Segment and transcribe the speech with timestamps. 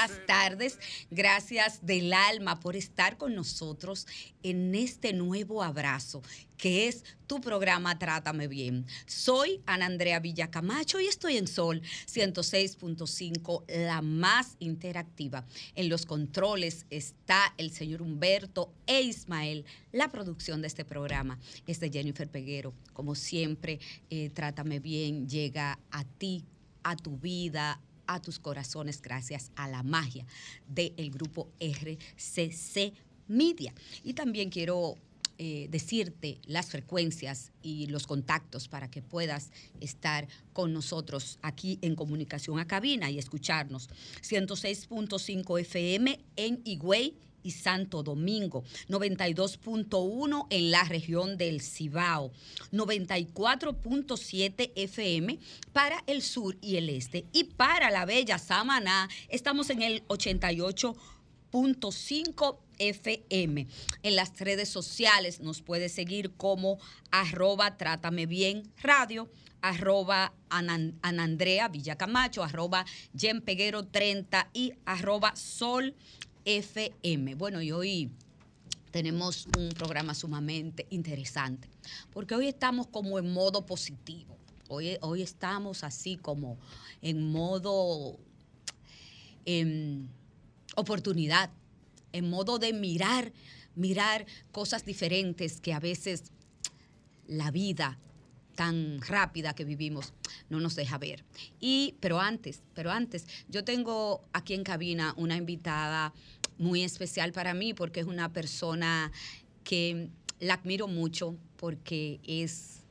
[0.00, 0.78] Buenas tardes,
[1.10, 4.06] gracias del alma por estar con nosotros
[4.42, 6.22] en este nuevo abrazo
[6.56, 8.86] que es tu programa Trátame Bien.
[9.04, 15.46] Soy Ana Andrea Villacamacho y estoy en Sol 106.5, la más interactiva.
[15.74, 19.66] En los controles está el señor Humberto e Ismael.
[19.92, 22.72] La producción de este programa es de Jennifer Peguero.
[22.94, 26.46] Como siempre, eh, Trátame Bien llega a ti,
[26.82, 30.26] a tu vida, a tus corazones gracias a la magia
[30.66, 32.92] del grupo RCC
[33.28, 33.72] Media.
[34.02, 34.96] Y también quiero
[35.38, 41.94] eh, decirte las frecuencias y los contactos para que puedas estar con nosotros aquí en
[41.94, 43.88] comunicación a cabina y escucharnos.
[44.22, 52.32] 106.5 FM en Higüey y Santo Domingo, 92.1 en la región del Cibao,
[52.72, 55.38] 94.7 FM
[55.72, 62.58] para el sur y el este y para la bella Samaná estamos en el 88.5
[62.78, 63.66] FM.
[64.02, 66.78] En las redes sociales nos puede seguir como
[67.10, 69.30] arroba trátame bien radio
[69.62, 72.84] arroba Anandrea Villacamacho, arroba
[73.16, 75.94] Jen Peguero 30 y arroba Sol
[76.44, 77.34] FM.
[77.34, 78.10] Bueno, y hoy
[78.90, 81.68] tenemos un programa sumamente interesante,
[82.12, 84.36] porque hoy estamos como en modo positivo.
[84.68, 86.58] Hoy, hoy estamos así como
[87.02, 88.18] en modo
[89.44, 90.08] em,
[90.76, 91.50] oportunidad,
[92.12, 93.32] en modo de mirar,
[93.74, 96.24] mirar cosas diferentes que a veces
[97.26, 97.98] la vida
[98.60, 100.12] tan rápida que vivimos
[100.50, 101.24] no nos deja ver.
[101.60, 106.12] Y, pero antes, pero antes, yo tengo aquí en cabina una invitada
[106.58, 109.12] muy especial para mí porque es una persona
[109.64, 110.10] que
[110.40, 112.82] la admiro mucho porque es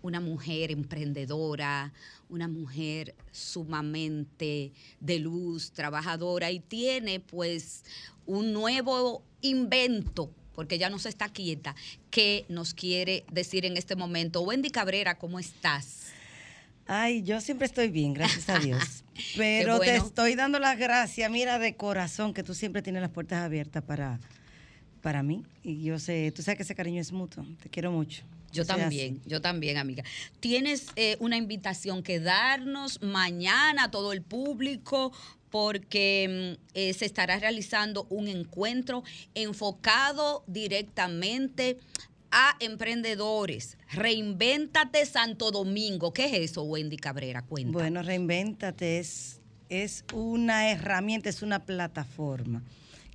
[0.00, 1.92] una mujer emprendedora,
[2.30, 7.84] una mujer sumamente de luz, trabajadora y tiene pues
[8.24, 11.76] un nuevo invento porque ella no se está quieta,
[12.10, 14.40] que nos quiere decir en este momento.
[14.40, 16.06] Wendy Cabrera, ¿cómo estás?
[16.88, 19.04] Ay, yo siempre estoy bien, gracias a Dios.
[19.36, 23.44] Pero te estoy dando las gracias, mira, de corazón, que tú siempre tienes las puertas
[23.44, 24.18] abiertas para,
[25.00, 25.44] para mí.
[25.62, 27.46] Y yo sé, tú sabes que ese cariño es mutuo.
[27.62, 28.24] Te quiero mucho.
[28.52, 30.02] Yo también, yo también, amiga.
[30.40, 35.12] Tienes eh, una invitación que darnos mañana a todo el público
[35.50, 39.02] porque mm, eh, se estará realizando un encuentro
[39.34, 41.78] enfocado directamente
[42.30, 43.78] a emprendedores.
[43.92, 46.12] Reinvéntate Santo Domingo.
[46.12, 47.42] ¿Qué es eso, Wendy Cabrera?
[47.42, 47.72] Cuenta.
[47.72, 52.62] Bueno, Reinvéntate es, es una herramienta, es una plataforma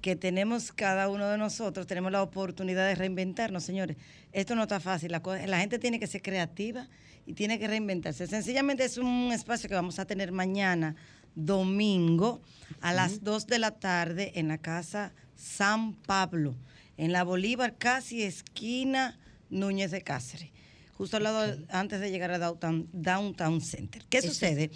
[0.02, 3.96] que tenemos cada uno de nosotros, tenemos la oportunidad de reinventarnos, señores.
[4.34, 6.90] Esto no está fácil, la, la gente tiene que ser creativa
[7.26, 8.28] y tiene que reinventarse.
[8.28, 10.98] Sencillamente es un espacio que vamos a tener mañana
[11.36, 12.42] domingo
[12.82, 16.56] a las 2 de la tarde en la casa San Pablo,
[16.98, 19.20] en la Bolívar, casi esquina
[19.50, 20.52] Núñez de Cáceres,
[20.94, 24.06] justo al lado, antes de llegar a Downtown, Downtown Center.
[24.10, 24.72] ¿Qué sucede?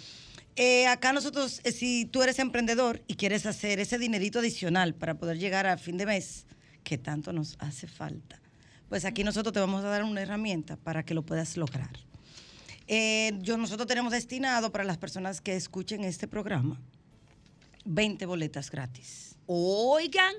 [0.56, 5.14] Eh, acá nosotros, eh, si tú eres emprendedor y quieres hacer ese dinerito adicional para
[5.14, 6.46] poder llegar a fin de mes,
[6.82, 8.40] que tanto nos hace falta,
[8.88, 12.07] pues aquí nosotros te vamos a dar una herramienta para que lo puedas lograr.
[12.88, 16.80] Eh, yo, nosotros tenemos destinado para las personas que escuchen este programa
[17.84, 19.36] 20 boletas gratis.
[19.46, 20.34] Oigan,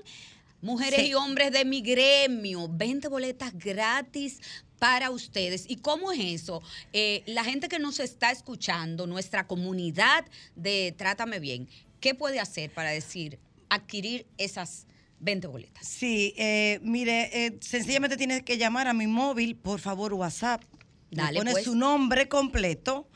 [0.62, 1.06] Mujeres Sí.
[1.06, 4.40] y hombres de mi gremio, 20 boletas gratis
[4.78, 5.64] para ustedes.
[5.68, 6.60] ¿Y cómo es eso?
[6.92, 10.26] Eh, la gente que nos está escuchando, nuestra comunidad
[10.56, 11.66] de Trátame Bien,
[11.98, 13.38] ¿qué puede hacer para decir,
[13.70, 14.86] adquirir esas
[15.20, 15.86] 20 boletas?
[15.88, 20.62] Sí, eh, mire, eh, sencillamente tienes que llamar a mi móvil, por favor, WhatsApp.
[21.10, 21.64] Le Dale, pones pues.
[21.64, 23.08] su nombre completo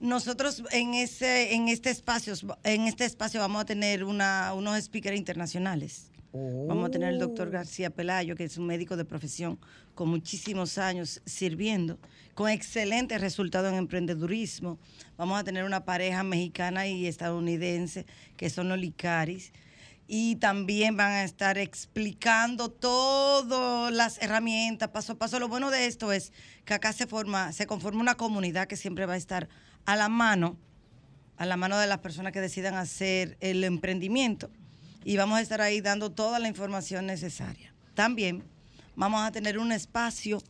[0.00, 2.34] Nosotros en ese, en este espacio,
[2.64, 6.08] en este espacio vamos a tener una, unos speakers internacionales.
[6.34, 9.58] Vamos a tener al doctor García Pelayo, que es un médico de profesión
[9.94, 11.98] con muchísimos años sirviendo,
[12.34, 14.78] con excelentes resultados en emprendedurismo.
[15.18, 18.06] Vamos a tener una pareja mexicana y estadounidense,
[18.38, 19.52] que son los Licaris.
[20.08, 25.38] Y también van a estar explicando todas las herramientas, paso a paso.
[25.38, 26.32] Lo bueno de esto es
[26.64, 29.50] que acá se forma, se conforma una comunidad que siempre va a estar
[29.84, 30.56] a la mano,
[31.36, 34.50] a la mano de las personas que decidan hacer el emprendimiento
[35.04, 37.74] y vamos a estar ahí dando toda la información necesaria.
[37.94, 38.42] También
[38.94, 40.42] vamos a tener un espacio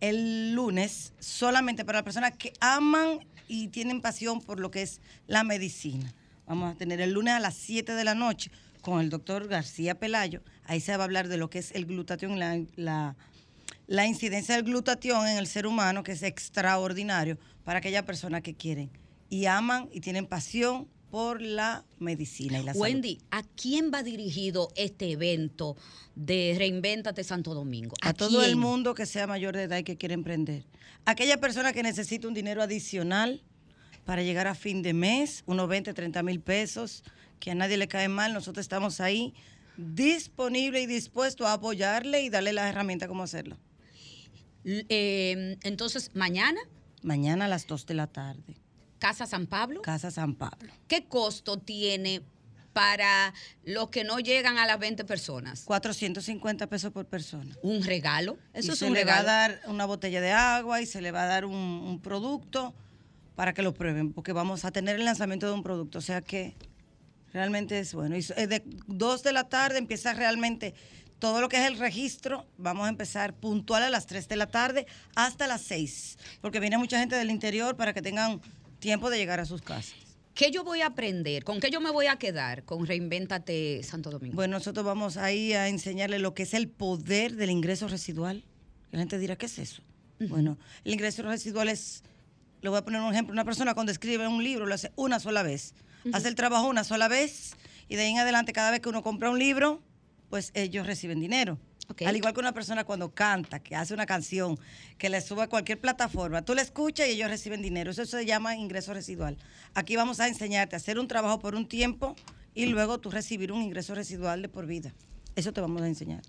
[0.00, 5.00] el lunes solamente para las personas que aman y tienen pasión por lo que es
[5.26, 6.14] la medicina.
[6.46, 8.50] Vamos a tener el lunes a las 7 de la noche
[8.80, 10.42] con el doctor García Pelayo.
[10.64, 13.16] Ahí se va a hablar de lo que es el glutatión, la, la,
[13.86, 18.54] la incidencia del glutatión en el ser humano, que es extraordinario para aquellas personas que
[18.54, 18.90] quieren
[19.30, 22.82] y aman y tienen pasión por la medicina y la salud.
[22.82, 25.76] Wendy, ¿a quién va dirigido este evento
[26.14, 27.94] de Reinvéntate Santo Domingo?
[28.02, 30.64] a todo el mundo que sea mayor de edad y que quiere emprender.
[31.04, 33.42] Aquella persona que necesita un dinero adicional
[34.04, 37.02] para llegar a fin de mes, unos 20, 30 mil pesos,
[37.40, 39.34] que a nadie le cae mal, nosotros estamos ahí
[39.76, 43.56] disponible y dispuesto a apoyarle y darle las herramientas cómo hacerlo.
[44.64, 46.60] Eh, entonces, mañana,
[47.02, 48.56] Mañana a las 2 de la tarde,
[48.98, 49.82] Casa San Pablo.
[49.82, 50.72] Casa San Pablo.
[50.86, 52.22] ¿Qué costo tiene
[52.72, 53.32] para
[53.64, 55.62] los que no llegan a las 20 personas?
[55.62, 57.54] 450 pesos por persona.
[57.62, 58.38] ¿Un regalo?
[58.52, 59.26] Eso y es se un le regalo.
[59.26, 62.00] va a dar una botella de agua y se le va a dar un, un
[62.00, 62.74] producto
[63.34, 65.98] para que lo prueben, porque vamos a tener el lanzamiento de un producto.
[65.98, 66.54] O sea que
[67.32, 68.16] realmente es bueno.
[68.16, 70.74] Y eh, de 2 de la tarde empieza realmente
[71.18, 72.46] todo lo que es el registro.
[72.58, 76.78] Vamos a empezar puntual a las 3 de la tarde hasta las 6, porque viene
[76.78, 78.40] mucha gente del interior para que tengan
[78.78, 79.94] tiempo de llegar a sus casas.
[80.34, 81.42] ¿Qué yo voy a aprender?
[81.42, 84.36] ¿Con qué yo me voy a quedar con Reinvéntate Santo Domingo?
[84.36, 88.44] Bueno, nosotros vamos ahí a enseñarle lo que es el poder del ingreso residual.
[88.92, 89.82] La gente dirá, ¿qué es eso?
[90.20, 92.02] Bueno, el ingreso residual es,
[92.60, 95.20] le voy a poner un ejemplo, una persona cuando escribe un libro lo hace una
[95.20, 95.74] sola vez,
[96.12, 97.56] hace el trabajo una sola vez
[97.88, 99.82] y de ahí en adelante cada vez que uno compra un libro,
[100.30, 101.58] pues ellos reciben dinero.
[102.04, 104.58] Al igual que una persona cuando canta, que hace una canción,
[104.98, 107.90] que le sube a cualquier plataforma, tú la escuchas y ellos reciben dinero.
[107.90, 109.38] Eso se llama ingreso residual.
[109.74, 112.14] Aquí vamos a enseñarte a hacer un trabajo por un tiempo
[112.54, 114.92] y luego tú recibir un ingreso residual de por vida.
[115.34, 116.22] Eso te vamos a enseñar.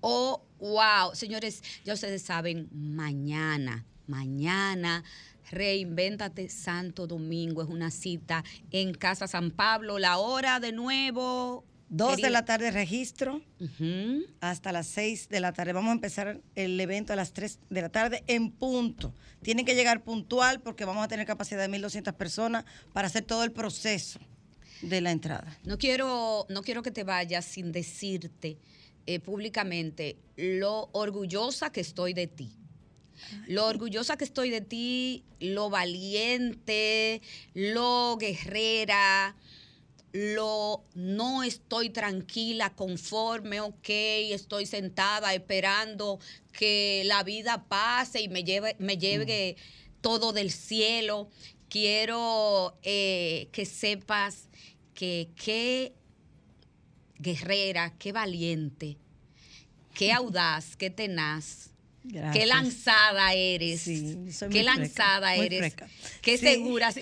[0.00, 1.14] Oh, wow.
[1.14, 5.02] Señores, ya ustedes saben, mañana, mañana,
[5.50, 7.62] Reinvéntate Santo Domingo.
[7.62, 9.98] Es una cita en Casa San Pablo.
[9.98, 11.64] La hora de nuevo.
[11.96, 13.40] Dos de querido- la tarde registro
[14.40, 15.72] hasta las seis de la tarde.
[15.72, 19.14] Vamos a empezar el evento a las tres de la tarde en punto.
[19.42, 23.44] Tienen que llegar puntual porque vamos a tener capacidad de 1.200 personas para hacer todo
[23.44, 24.18] el proceso
[24.82, 25.56] de la entrada.
[25.64, 28.58] No quiero, no quiero que te vayas sin decirte
[29.06, 32.56] eh, públicamente lo orgullosa que estoy de ti.
[33.46, 37.22] Lo orgullosa que estoy de ti, lo valiente,
[37.54, 39.36] lo guerrera,
[40.14, 46.20] lo no estoy tranquila, conforme, ok, estoy sentada esperando
[46.52, 49.56] que la vida pase y me lleve, me lleve
[50.00, 51.28] todo del cielo.
[51.68, 54.48] Quiero eh, que sepas
[54.94, 55.94] que qué
[57.18, 58.96] guerrera, qué valiente,
[59.94, 61.73] qué audaz, qué tenaz.
[62.32, 63.80] Qué lanzada eres.
[63.80, 65.58] Sí, soy qué muy freca, lanzada muy eres.
[65.60, 65.88] freca.
[66.22, 66.46] Qué Sí.
[66.46, 66.92] segura.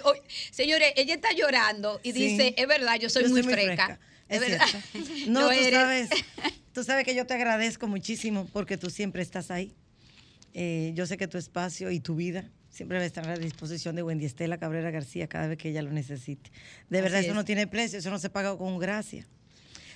[0.51, 2.19] Señores, ella está llorando y Sí.
[2.29, 3.99] dice, es verdad, yo soy muy freca.
[4.29, 4.41] Es.
[5.29, 6.09] No, Lo tú sabes,
[6.73, 9.75] tú sabes que yo te agradezco muchísimo porque tú siempre estás ahí.
[10.55, 13.39] Eh, yo sé que tu espacio y tu vida siempre va a estar a la
[13.39, 16.51] disposición de Wendy Estela Cabrera García cada vez que ella lo necesite.
[16.89, 17.35] De Así verdad, eso es.
[17.35, 19.27] no tiene precio, eso no se paga con gracia.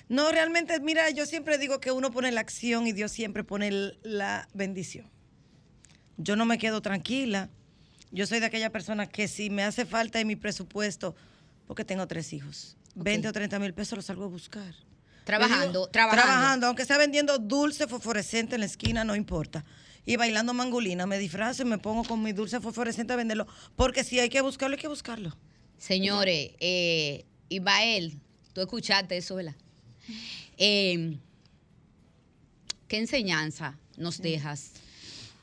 [0.09, 3.93] No, realmente, mira, yo siempre digo que uno pone la acción y Dios siempre pone
[4.03, 5.09] la bendición.
[6.17, 7.49] Yo no me quedo tranquila.
[8.11, 11.13] Yo soy de aquella persona que si me hace falta en mi presupuesto,
[11.67, 14.73] porque tengo tres hijos, 20 o 30 mil pesos los salgo a buscar.
[15.25, 16.23] Trabajando, trabajando.
[16.23, 19.65] Trabajando, aunque sea vendiendo dulce fosforescente en la esquina, no importa.
[20.05, 23.45] Y bailando mangolina, me disfrazo y me pongo con mi dulce fosforescente a venderlo.
[23.75, 25.35] Porque si hay que buscarlo, hay que buscarlo.
[25.77, 28.21] Señores, eh, Ibael,
[28.53, 29.55] tú escuchaste eso, ¿verdad?
[30.57, 31.17] Eh,
[32.87, 34.71] ¿Qué enseñanza nos dejas,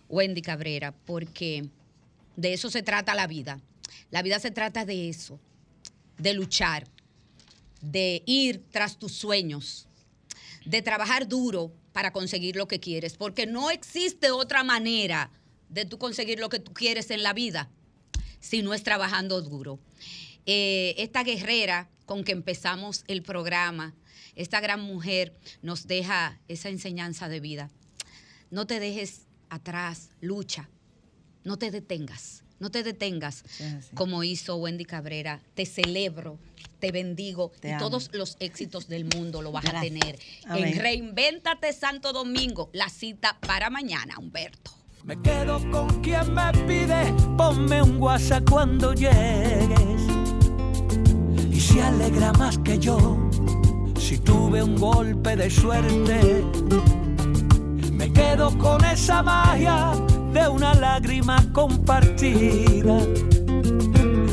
[0.08, 0.92] Wendy Cabrera?
[1.04, 1.68] Porque
[2.36, 3.60] de eso se trata la vida.
[4.10, 5.38] La vida se trata de eso,
[6.18, 6.86] de luchar,
[7.80, 9.86] de ir tras tus sueños,
[10.64, 15.30] de trabajar duro para conseguir lo que quieres, porque no existe otra manera
[15.68, 17.68] de tú conseguir lo que tú quieres en la vida
[18.40, 19.78] si no es trabajando duro.
[20.46, 23.94] Eh, esta guerrera con que empezamos el programa,
[24.36, 27.70] esta gran mujer nos deja esa enseñanza de vida.
[28.50, 30.68] No te dejes atrás, lucha,
[31.44, 33.44] no te detengas, no te detengas
[33.94, 35.42] como hizo Wendy Cabrera.
[35.54, 36.38] Te celebro,
[36.80, 40.18] te bendigo y todos los éxitos del mundo lo vas a tener.
[40.48, 44.72] En Reinvéntate Santo Domingo, la cita para mañana, Humberto.
[45.04, 50.00] Me quedo con quien me pide, ponme un WhatsApp cuando llegues.
[51.50, 53.28] Y se alegra más que yo
[54.04, 56.44] si tuve un golpe de suerte.
[57.90, 59.92] Me quedo con esa magia
[60.34, 62.98] de una lágrima compartida.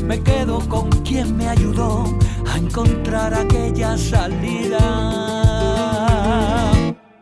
[0.04, 2.04] Me quedo con quien me ayudó
[2.54, 4.84] a encontrar aquella salida.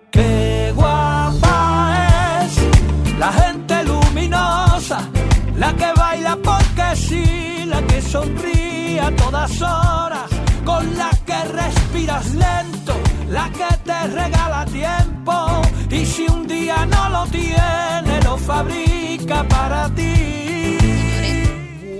[0.09, 5.07] Qué guapa es la gente luminosa,
[5.55, 10.31] la que baila porque sí, la que sonríe a todas horas
[10.65, 17.25] con la respiras lento, la que te regala tiempo y si un día no lo
[17.27, 20.77] tiene, lo fabrica para ti.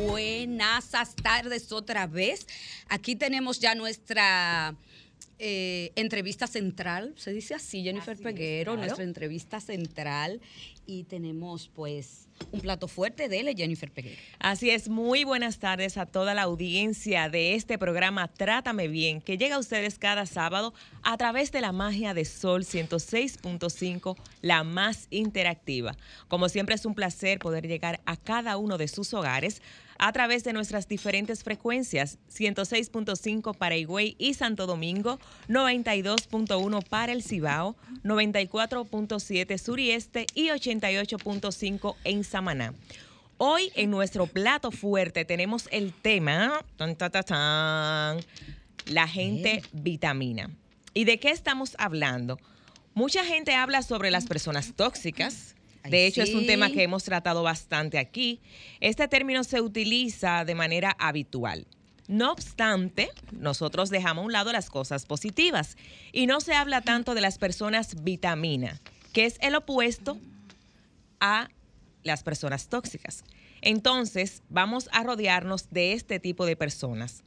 [0.07, 0.91] Buenas
[1.21, 2.45] tardes otra vez.
[2.87, 4.75] Aquí tenemos ya nuestra
[5.39, 10.41] eh, entrevista central, se dice así, Jennifer Peguero, nuestra entrevista central.
[10.85, 14.19] Y tenemos pues un plato fuerte de él, Jennifer Peguero.
[14.39, 19.37] Así es, muy buenas tardes a toda la audiencia de este programa Trátame Bien, que
[19.37, 25.07] llega a ustedes cada sábado a través de la magia de Sol 106.5, la más
[25.09, 25.95] interactiva.
[26.27, 29.61] Como siempre es un placer poder llegar a cada uno de sus hogares
[29.99, 37.21] a través de nuestras diferentes frecuencias, 106.5 para Higüey y Santo Domingo, 92.1 para el
[37.21, 42.73] Cibao, 94.7 sur y este y 88.5 en Samaná.
[43.37, 46.65] Hoy en nuestro plato fuerte tenemos el tema,
[48.85, 50.49] la gente vitamina.
[50.93, 52.39] ¿Y de qué estamos hablando?
[52.93, 55.55] Mucha gente habla sobre las personas tóxicas,
[55.89, 58.41] de hecho, es un tema que hemos tratado bastante aquí.
[58.79, 61.67] Este término se utiliza de manera habitual.
[62.07, 65.77] No obstante, nosotros dejamos a un lado las cosas positivas
[66.11, 68.81] y no se habla tanto de las personas vitamina,
[69.13, 70.17] que es el opuesto
[71.19, 71.49] a
[72.03, 73.23] las personas tóxicas.
[73.61, 77.23] Entonces, vamos a rodearnos de este tipo de personas.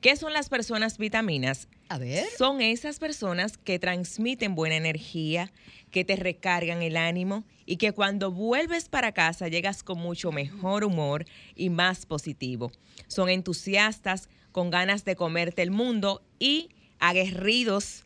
[0.00, 1.68] ¿Qué son las personas vitaminas?
[1.88, 2.26] A ver.
[2.36, 5.52] Son esas personas que transmiten buena energía,
[5.90, 10.84] que te recargan el ánimo y que cuando vuelves para casa llegas con mucho mejor
[10.84, 12.72] humor y más positivo.
[13.06, 18.04] Son entusiastas, con ganas de comerte el mundo y aguerridos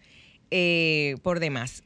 [0.50, 1.84] eh, por demás.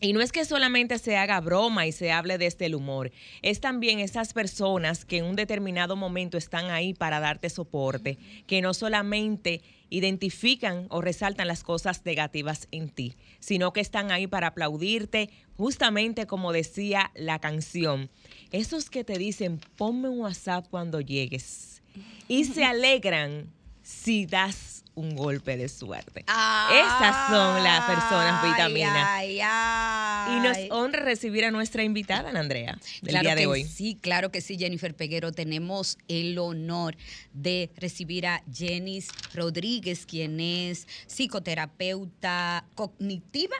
[0.00, 3.60] Y no es que solamente se haga broma y se hable desde el humor, es
[3.60, 8.74] también esas personas que en un determinado momento están ahí para darte soporte, que no
[8.74, 15.30] solamente identifican o resaltan las cosas negativas en ti, sino que están ahí para aplaudirte,
[15.56, 18.10] justamente como decía la canción.
[18.52, 21.82] Esos que te dicen, ponme un WhatsApp cuando llegues.
[22.28, 23.46] Y se alegran
[23.82, 26.20] si das un golpe de suerte.
[26.20, 29.22] Esas son las personas vitaminas.
[29.22, 33.64] y nos honra recibir a nuestra invitada, Andrea, del día de hoy.
[33.64, 35.32] Sí, claro que sí, Jennifer Peguero.
[35.32, 36.96] Tenemos el honor
[37.32, 43.56] de recibir a Jenis Rodríguez, quien es psicoterapeuta cognitiva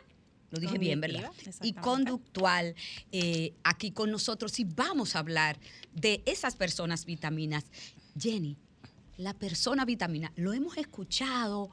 [0.50, 1.30] lo dije bien, ¿verdad?
[1.62, 2.76] Y conductual
[3.12, 5.58] eh, aquí con nosotros y vamos a hablar
[5.92, 7.64] de esas personas vitaminas.
[8.18, 8.56] Jenny,
[9.16, 10.32] la persona vitamina.
[10.36, 11.70] Lo hemos escuchado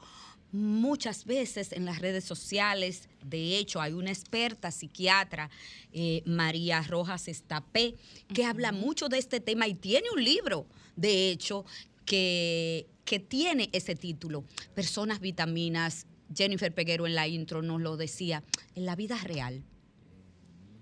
[0.52, 3.08] muchas veces en las redes sociales.
[3.24, 5.50] De hecho, hay una experta psiquiatra,
[5.92, 7.96] eh, María Rojas Estapé,
[8.32, 11.64] que habla mucho de este tema y tiene un libro, de hecho,
[12.06, 16.06] que, que tiene ese título, Personas Vitaminas.
[16.34, 18.42] Jennifer Peguero en la intro nos lo decía,
[18.74, 19.62] en la vida real,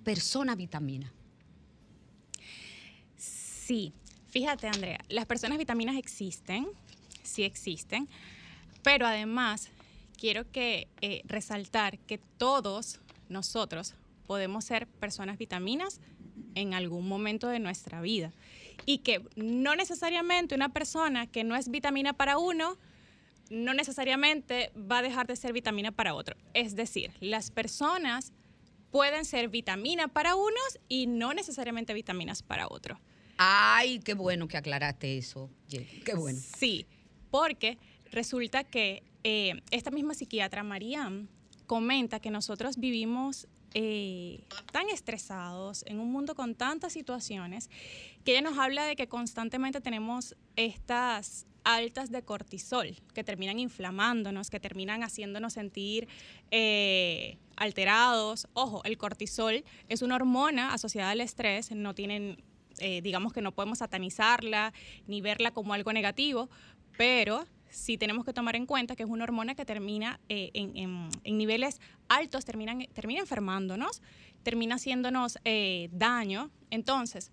[0.05, 1.13] persona vitamina.
[3.17, 3.93] Sí,
[4.33, 6.67] Fíjate, Andrea, las personas vitaminas existen,
[7.23, 8.09] sí existen,
[8.83, 9.69] pero además
[10.17, 12.99] quiero que eh, resaltar que todos
[13.29, 13.95] nosotros
[14.27, 16.01] podemos ser personas vitaminas
[16.55, 18.33] en algún momento de nuestra vida
[18.87, 22.79] y que no necesariamente una persona que no es vitamina para uno
[23.51, 26.39] no necesariamente va a dejar de ser vitamina para otro.
[26.55, 28.33] Es decir, las personas
[28.91, 32.99] pueden ser vitamina para unos y no necesariamente vitaminas para otros.
[33.37, 35.51] Ay, qué bueno que aclaraste eso.
[35.69, 36.39] Qué bueno.
[36.59, 36.87] Sí,
[37.31, 37.79] porque
[38.11, 41.29] resulta que eh, esta misma psiquiatra, Mariam,
[41.67, 47.71] comenta que nosotros vivimos eh, tan estresados en un mundo con tantas situaciones
[48.25, 54.51] que ella nos habla de que constantemente tenemos estas altas de cortisol que terminan inflamándonos,
[54.51, 56.09] que terminan haciéndonos sentir
[56.51, 58.49] eh, alterados.
[58.53, 62.43] Ojo, el cortisol es una hormona asociada al estrés, no tienen,
[62.83, 64.73] eh, digamos que no podemos satanizarla
[65.07, 66.51] ni verla como algo negativo,
[66.97, 71.09] pero sí tenemos que tomar en cuenta que es una hormona que termina eh, en,
[71.25, 72.77] niveles altos, termina
[73.19, 74.03] enfermándonos,
[74.43, 75.39] termina haciéndonos
[75.91, 76.51] daño.
[76.71, 77.33] Entonces,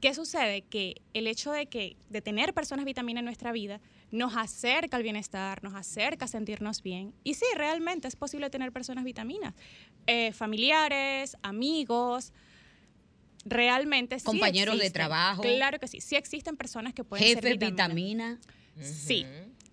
[0.00, 0.62] ¿Qué sucede?
[0.62, 3.80] Que el hecho de, que, de tener personas vitamina en nuestra vida
[4.10, 7.12] nos acerca al bienestar, nos acerca a sentirnos bien.
[7.22, 9.54] Y sí, realmente es posible tener personas vitaminas.
[10.06, 12.32] Eh, familiares, amigos,
[13.44, 15.42] realmente sí Compañeros de trabajo.
[15.42, 16.00] Claro que sí.
[16.00, 18.38] Sí existen personas que pueden ser vitamina.
[18.80, 19.26] Sí,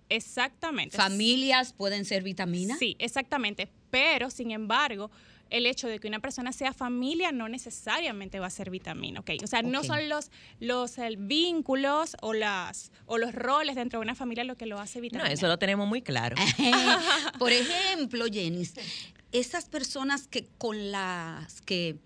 [0.08, 0.96] exactamente.
[0.96, 2.78] Familias pueden ser vitaminas.
[2.78, 3.68] Sí, exactamente.
[3.90, 5.10] Pero, sin embargo,
[5.50, 9.30] el hecho de que una persona sea familia no necesariamente va a ser vitamina, ¿ok?
[9.42, 14.14] O sea, no son los, los vínculos o, las, o los roles dentro de una
[14.14, 15.28] familia lo que lo hace vitamina.
[15.28, 16.36] No, eso lo tenemos muy claro.
[17.38, 18.68] Por ejemplo, Jenny,
[19.32, 21.96] esas personas que con las que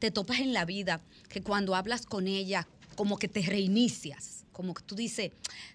[0.00, 4.74] te topas en la vida, que cuando hablas con ella, como que te reinicias, como
[4.74, 5.30] que tú dices,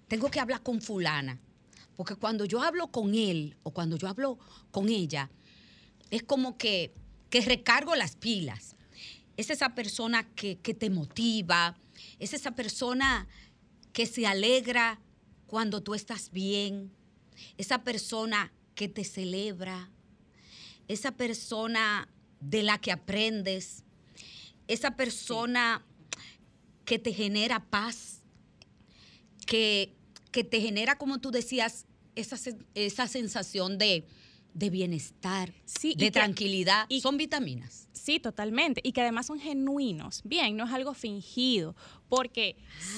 [0.08, 1.40] tengo que hablar con fulana,
[1.96, 4.38] porque cuando yo hablo con él o cuando yo hablo
[4.72, 5.30] con ella,
[6.12, 6.94] es como que,
[7.32, 8.78] recargo las pilas.
[9.36, 11.78] Es esa persona que, te motiva,
[12.18, 13.28] es esa persona
[13.92, 15.02] que se alegra
[15.46, 16.94] cuando tú estás bien,
[17.58, 19.90] esa persona que te celebra,
[20.88, 22.08] esa persona
[22.40, 23.85] de la que aprendes,
[24.68, 25.86] esa persona
[26.86, 28.22] que te genera paz,
[29.46, 29.96] que,
[30.32, 32.38] te genera, como tú decías, esa,
[32.74, 34.06] esa sensación de,
[34.56, 35.54] de bienestar,
[35.98, 36.86] de tranquilidad.
[36.88, 37.90] Y, son vitaminas.
[37.92, 38.80] Sí, totalmente.
[38.84, 40.22] Y que además son genuinos.
[40.24, 41.76] Bien, no es algo fingido,
[42.08, 42.56] porque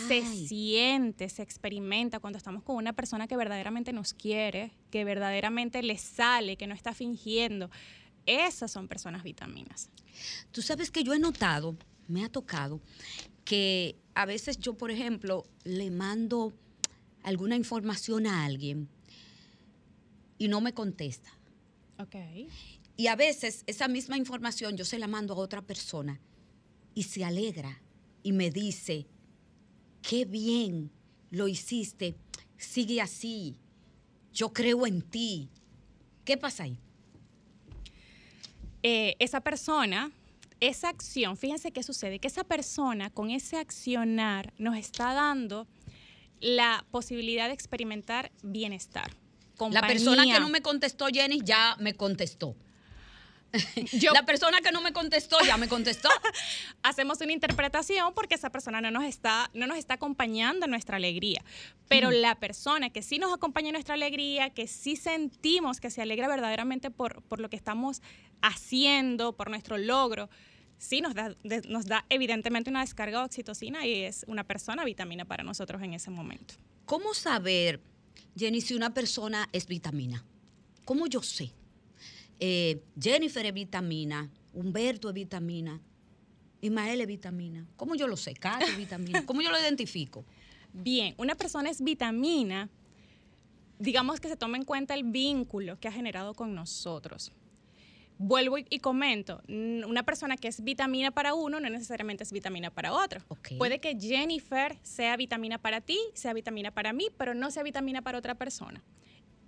[0.07, 5.81] se siente, se experimenta cuando estamos con una persona que verdaderamente nos quiere, que verdaderamente
[5.81, 7.71] le sale, que no está fingiendo.
[8.27, 9.89] Esas son personas vitaminas.
[10.51, 11.75] Tú sabes que yo he notado,
[12.07, 12.81] me ha tocado,
[13.43, 16.53] que a veces yo, por ejemplo, le mando
[17.23, 18.87] alguna información a alguien
[20.37, 21.31] y no me contesta
[22.95, 26.19] y a veces esa misma información yo se la mando a otra persona
[26.93, 27.81] y se alegra
[28.23, 29.07] y me dice,
[30.01, 30.91] qué bien
[31.29, 32.15] lo hiciste,
[32.57, 33.59] sigue así,
[34.33, 35.49] yo creo en ti.
[36.23, 36.79] ¿Qué pasa ahí?
[38.89, 40.11] Eh, esa persona,
[40.61, 45.67] esa acción, fíjense qué sucede, que esa persona con ese accionar nos está dando
[46.39, 49.11] la posibilidad de experimentar bienestar.
[49.71, 52.55] La persona que no me contestó, Jenny, ya me contestó.
[54.13, 56.09] la persona que no me contestó ya me contestó.
[56.83, 60.97] Hacemos una interpretación porque esa persona no nos está, no nos está acompañando en nuestra
[60.97, 61.43] alegría.
[61.87, 66.01] Pero la persona que sí nos acompaña en nuestra alegría, que sí sentimos que se
[66.01, 68.01] alegra verdaderamente por, por lo que estamos
[68.41, 70.29] haciendo, por nuestro logro,
[70.77, 71.35] sí nos da,
[71.67, 75.93] nos da evidentemente una descarga de oxitocina y es una persona vitamina para nosotros en
[75.93, 76.55] ese momento.
[76.85, 77.81] ¿Cómo saber?
[78.37, 80.23] Jenny, si una persona es vitamina,
[80.85, 81.51] ¿cómo yo sé?
[82.39, 85.81] Eh, Jennifer es vitamina, Humberto es vitamina,
[86.61, 87.65] Ismael es vitamina.
[87.75, 88.31] ¿Cómo yo lo sé?
[88.31, 89.25] Es vitamina.
[89.25, 90.25] ¿Cómo yo lo identifico?
[90.73, 92.69] Bien, una persona es vitamina,
[93.79, 97.31] digamos que se toma en cuenta el vínculo que ha generado con nosotros
[98.17, 102.93] vuelvo y, comento, una persona que es vitamina para uno no necesariamente es vitamina para
[102.93, 103.21] otro.
[103.57, 108.01] Puede que Jennifer sea vitamina para ti, sea vitamina para mí, pero no sea vitamina
[108.01, 108.83] para otra persona.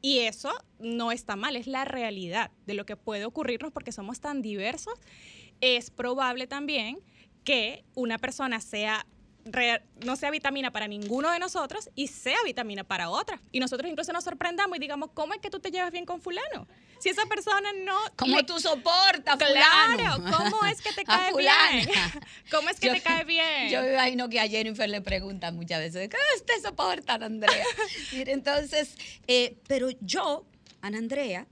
[0.01, 4.19] Y eso no está mal, es la realidad de lo que puede ocurrirnos porque somos
[4.21, 4.93] tan diversos.
[5.61, 6.99] Es probable también
[7.43, 9.05] que una persona sea
[10.05, 13.41] no sea vitamina para ninguno de nosotros y sea vitamina para otra.
[13.51, 16.21] Y nosotros incluso nos sorprendamos y digamos, ¿cómo es que tú te llevas bien con
[16.21, 16.67] fulano?
[16.99, 17.97] Si esa persona no...
[18.15, 21.89] ¿Cómo tú soportas, Claro, ¿cómo es que te cae bien?
[22.51, 23.69] ¿Cómo es que te cae bien?
[23.71, 27.65] Yo me imagino que a Jennifer le preguntan muchas veces, ¿qué usted soporta, Andrea?
[28.11, 28.95] Entonces,
[29.27, 30.45] eh, pero yo
[30.81, 31.47] Ana Andrea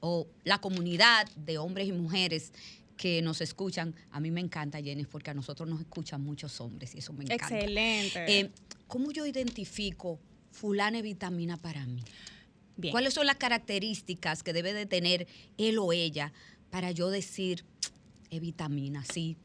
[0.00, 2.52] o la comunidad de hombres y mujeres
[2.96, 6.94] que nos escuchan, a mí me encanta, Jenny, porque a nosotros nos escuchan muchos hombres
[6.94, 7.54] y eso me encanta.
[7.54, 8.40] Excelente.
[8.40, 8.50] Eh,
[8.86, 12.02] ¿Cómo yo identifico fulana vitamina para mí?
[12.76, 12.92] Bien.
[12.92, 15.26] ¿Cuáles son las características que debe de tener
[15.58, 16.32] él o ella
[16.70, 17.64] para yo decir,
[18.30, 19.36] es vitamina, sí,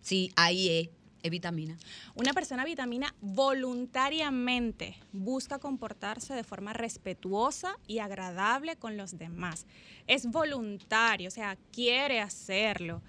[0.00, 0.88] sí, ahí es,
[1.22, 1.76] es vitamina?
[2.14, 9.66] Una persona vitamina voluntariamente busca comportarse de forma respetuosa y agradable con los demás.
[10.06, 13.02] Es voluntario, o sea, quiere hacerlo.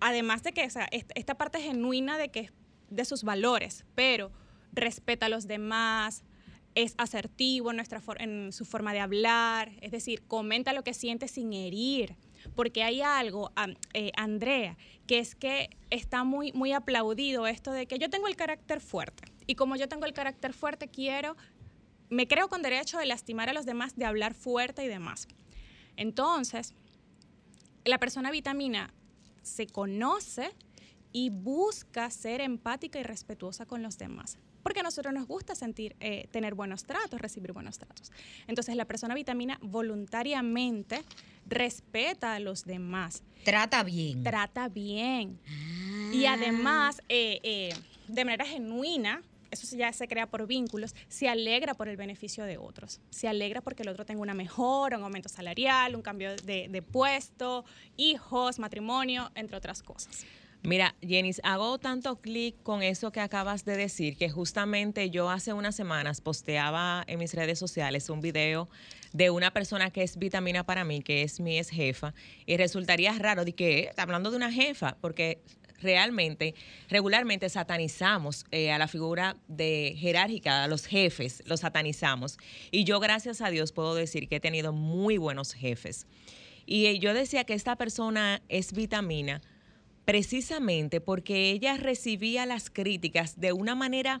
[0.00, 2.50] Además de que o sea, est- esta parte genuina de que
[2.90, 4.32] de sus valores, pero
[4.72, 6.24] respeta a los demás,
[6.74, 11.28] es asertivo en, nuestra en su forma de hablar, es decir, comenta lo que siente
[11.28, 12.16] sin herir.
[12.54, 13.52] Porque hay algo,
[13.94, 14.76] eh, Andrea,
[15.06, 19.24] que es que está muy, muy aplaudido esto de que yo tengo el carácter fuerte.
[19.46, 21.36] Y como yo tengo el carácter fuerte, quiero,
[22.10, 25.28] me creo con derecho de lastimar a los demás, de hablar fuerte y demás.
[25.96, 26.74] Entonces,
[27.84, 28.92] la persona vitamina
[29.42, 30.50] se conoce
[31.12, 34.38] y busca ser empática y respetuosa con los demás.
[34.62, 38.12] Porque a nosotros nos gusta sentir, eh, tener buenos tratos, recibir buenos tratos.
[38.46, 41.02] Entonces, la persona vitamina voluntariamente
[41.46, 44.22] respeta a los demás, Trata bien.
[44.22, 45.38] trata bien.
[46.12, 47.74] Y además, eh, eh,
[48.08, 52.56] de manera genuina, eso ya se crea por vínculos, se alegra por el beneficio de
[52.56, 53.00] otros.
[53.10, 56.82] Se alegra porque el otro tenga una mejora, un aumento salarial, un cambio de, de
[56.82, 57.64] puesto,
[57.96, 60.24] hijos, matrimonio, entre otras cosas.
[60.64, 65.52] Mira, Jenis, hago tanto clic con eso que acabas de decir que justamente yo hace
[65.52, 68.68] unas semanas posteaba en mis redes sociales un video
[69.12, 72.14] de una persona que es vitamina para mí, que es mi ex jefa,
[72.46, 75.40] y resultaría raro de que "Eh, está hablando de una jefa, porque
[75.80, 76.54] realmente,
[76.88, 82.38] regularmente satanizamos eh, a la figura de jerárquica, a los jefes, los satanizamos.
[82.70, 86.06] Y yo, gracias a Dios, puedo decir que he tenido muy buenos jefes.
[86.66, 89.42] Y eh, yo decía que esta persona es vitamina
[90.04, 94.20] precisamente porque ella recibía las críticas de una manera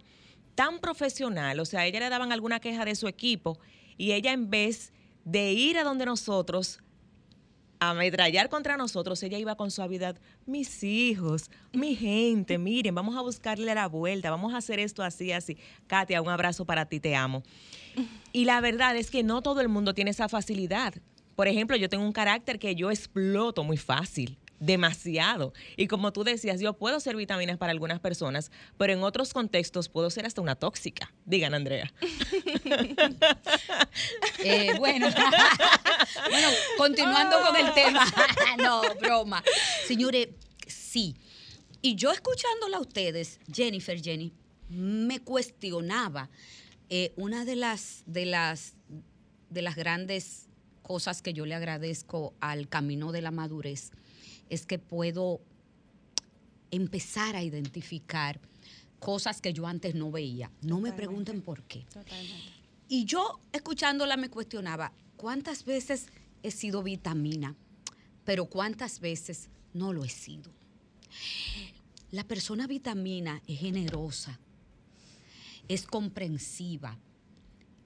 [0.54, 3.58] tan profesional, o sea, a ella le daban alguna queja de su equipo
[3.96, 4.92] y ella en vez
[5.24, 6.80] de ir a donde nosotros
[7.82, 10.16] a contra nosotros, ella iba con suavidad,
[10.46, 15.32] mis hijos, mi gente, miren, vamos a buscarle la vuelta, vamos a hacer esto así,
[15.32, 15.56] así.
[15.88, 17.42] Katia, un abrazo para ti, te amo.
[18.32, 20.94] Y la verdad es que no todo el mundo tiene esa facilidad.
[21.34, 25.52] Por ejemplo, yo tengo un carácter que yo exploto muy fácil, demasiado.
[25.76, 29.88] Y como tú decías, yo puedo ser vitaminas para algunas personas, pero en otros contextos
[29.88, 31.12] puedo ser hasta una tóxica.
[31.24, 31.92] Digan, Andrea.
[34.44, 35.06] Eh, bueno,
[36.30, 38.04] bueno, continuando con el tema.
[38.58, 39.42] no, broma.
[39.86, 40.28] Señores,
[40.66, 41.14] sí.
[41.80, 44.32] Y yo escuchándola a ustedes, Jennifer, Jenny,
[44.68, 46.28] me cuestionaba
[46.88, 48.74] eh, una de las, de las
[49.50, 50.48] de las grandes
[50.82, 53.92] cosas que yo le agradezco al camino de la madurez
[54.52, 55.40] es que puedo
[56.70, 58.38] empezar a identificar
[58.98, 60.50] cosas que yo antes no veía.
[60.60, 61.86] No me pregunten por qué.
[61.90, 62.52] Totalmente.
[62.86, 66.08] Y yo escuchándola me cuestionaba, ¿cuántas veces
[66.42, 67.56] he sido vitamina?
[68.26, 70.52] Pero ¿cuántas veces no lo he sido?
[72.10, 74.38] La persona vitamina es generosa,
[75.66, 76.98] es comprensiva,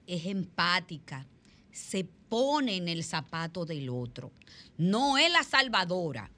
[0.05, 1.25] es empática,
[1.71, 4.33] se pone en el zapato del otro.
[4.77, 6.29] No es la salvadora,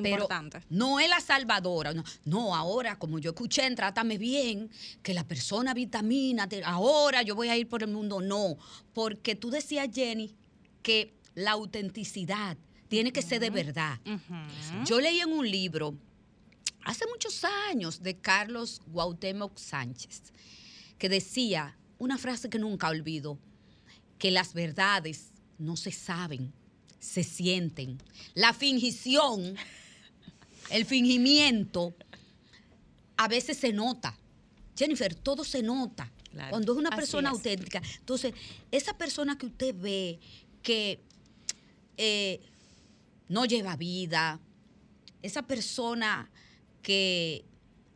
[0.00, 0.60] pero Importante.
[0.70, 1.92] no es la salvadora.
[1.92, 4.70] No, no, ahora, como yo escuché en Trátame Bien,
[5.02, 8.20] que la persona vitamina, te- ahora yo voy a ir por el mundo.
[8.22, 8.56] No,
[8.94, 10.34] porque tú decías, Jenny,
[10.82, 12.56] que la autenticidad
[12.88, 13.98] tiene que ser de verdad.
[14.86, 15.94] Yo leí en un libro
[16.84, 20.32] hace muchos años de Carlos Guautemoc Sánchez,
[20.98, 23.38] que decía una frase que nunca olvido,
[24.18, 26.52] que las verdades no se saben,
[26.98, 27.98] se sienten.
[28.34, 29.56] La fingición,
[30.72, 31.94] el fingimiento,
[33.16, 34.16] a veces se nota.
[34.76, 36.10] Jennifer, todo se nota.
[36.30, 36.50] Claro.
[36.50, 37.34] Cuando es una persona es.
[37.36, 37.82] auténtica.
[37.98, 38.32] Entonces,
[38.70, 40.18] esa persona que usted ve
[40.62, 40.98] que
[41.98, 42.40] eh,
[43.28, 44.40] no lleva vida,
[45.22, 46.30] esa persona
[46.82, 47.44] que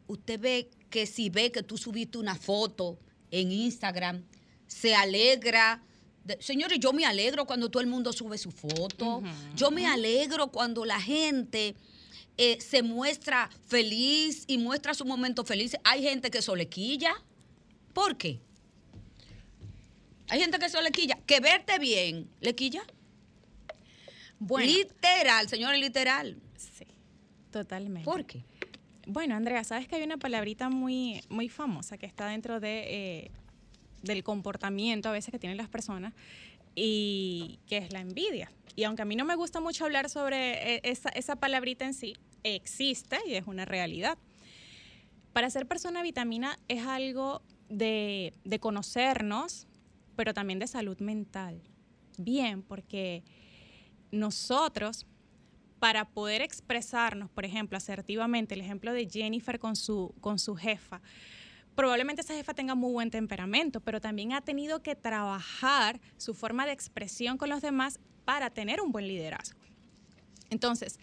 [0.07, 2.99] usted ve que si ve que tú subiste una foto
[3.31, 4.23] en Instagram,
[4.67, 5.83] se alegra.
[6.25, 9.23] de- señores, yo me alegro cuando todo el mundo sube su foto.
[9.57, 11.75] Yo me alegro cuando la gente
[12.39, 15.77] eh, se muestra feliz y muestra su momento feliz.
[15.85, 17.15] Hay gente que solequilla.
[17.93, 18.41] ¿Por qué?
[20.29, 21.19] Hay gente que solequilla.
[21.27, 22.83] Que verte bien, ¿le quilla?
[24.39, 26.37] Bueno, Literal, señores, literal.
[26.57, 26.87] sí,
[27.51, 28.05] totalmente.
[28.05, 28.45] ¿Por qué?
[29.07, 32.85] Bueno, Andrea, sabes que hay una palabrita muy, muy famosa que está dentro de,
[33.25, 33.31] eh,
[34.03, 36.13] del comportamiento a veces que tienen las personas
[36.77, 38.53] y que es la envidia.
[38.77, 41.95] Y aunque a mí no me gusta mucho hablar sobre eh, esa, esa palabrita en
[41.95, 44.19] sí, existe y es una realidad.
[45.33, 49.67] Para ser persona vitamina es algo de, de conocernos,
[50.15, 51.61] pero también de salud mental.
[52.19, 53.25] Bien, porque
[54.11, 55.07] nosotros,
[55.79, 61.01] para poder expresarnos, por ejemplo, asertivamente, el ejemplo de Jennifer con su, con su jefa,
[61.77, 66.67] probablemente esa jefa tenga muy buen temperamento, pero también ha tenido que trabajar su forma
[66.67, 69.61] de expresión con los demás para tener un buen liderazgo.
[70.51, 70.99] Entonces,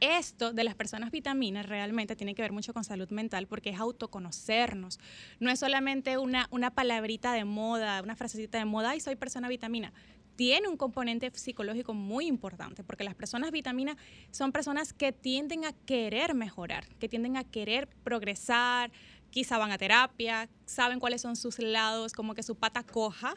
[0.00, 3.78] esto de las personas vitaminas realmente tiene que ver mucho con salud mental porque es
[3.78, 4.98] autoconocernos.
[5.40, 9.48] No es solamente una, una palabrita de moda, una frasecita de moda, y soy persona
[9.48, 9.92] vitamina.
[10.36, 13.96] Tiene un componente psicológico muy importante porque las personas vitaminas
[14.32, 18.90] son personas que tienden a querer mejorar, que tienden a querer progresar,
[19.34, 23.34] quizá van a terapia, saben cuáles son sus lados, como que su pata coja,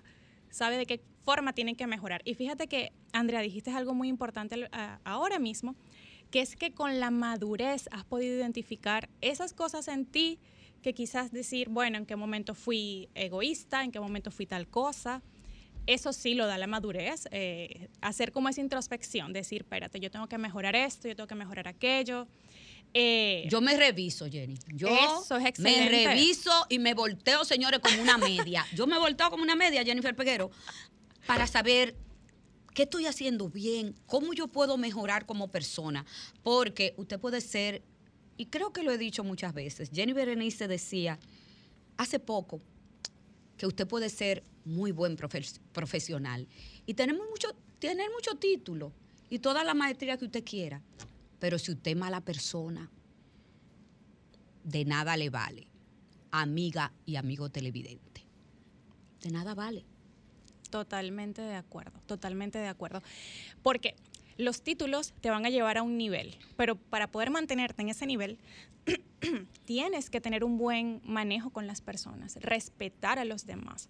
[0.51, 2.21] sabe de qué forma tienen que mejorar.
[2.23, 4.69] Y fíjate que, Andrea, dijiste algo muy importante
[5.03, 5.75] ahora mismo,
[6.29, 10.37] que es que con la madurez has podido identificar esas cosas en ti
[10.83, 15.23] que quizás decir, bueno, en qué momento fui egoísta, en qué momento fui tal cosa.
[15.87, 20.27] Eso sí lo da la madurez, eh, hacer como esa introspección, decir, espérate, yo tengo
[20.27, 22.27] que mejorar esto, yo tengo que mejorar aquello.
[22.99, 24.57] Eh, yo me reviso, Jenny.
[24.73, 24.89] Yo
[25.59, 28.65] me reviso y me volteo, señores, como una media.
[28.73, 30.49] Yo me volteo como una media, Jennifer Peguero,
[31.27, 31.95] para saber
[32.73, 33.95] ¿Qué estoy haciendo bien?
[34.05, 36.05] ¿Cómo yo puedo mejorar como persona?
[36.43, 37.81] Porque usted puede ser,
[38.37, 41.17] y creo que lo he dicho muchas veces, Jenny Berenice decía
[41.97, 42.61] hace poco
[43.57, 46.47] que usted puede ser muy buen profesional
[46.85, 48.93] y tenemos mucho, tener mucho título
[49.27, 50.83] y toda la maestría que usted quiera,
[51.39, 52.89] pero si usted mala persona,
[54.63, 55.67] de nada le vale,
[56.31, 58.25] amiga y amigo televidente.
[59.21, 59.85] De nada vale.
[60.69, 63.01] Totalmente de acuerdo, totalmente de acuerdo.
[63.63, 63.95] Porque
[64.37, 68.05] los títulos te van a llevar a un nivel, pero para poder mantenerte en ese
[68.05, 68.37] nivel,
[69.65, 73.89] tienes que tener un buen manejo con las personas, respetar a los demás.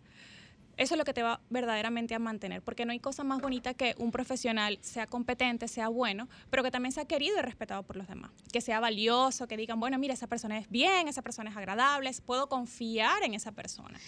[0.78, 3.74] Eso es lo que te va verdaderamente a mantener, porque no hay cosa más bonita
[3.74, 7.96] que un profesional sea competente, sea bueno, pero que también sea querido y respetado por
[7.96, 8.32] los demás.
[8.54, 12.12] Que sea valioso, que digan, bueno, mira, esa persona es bien, esa persona es agradable,
[12.26, 14.00] puedo confiar en esa persona.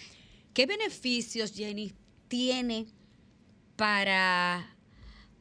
[0.54, 1.92] ¿Qué beneficios, Jenny,
[2.28, 2.86] tiene
[3.76, 4.76] para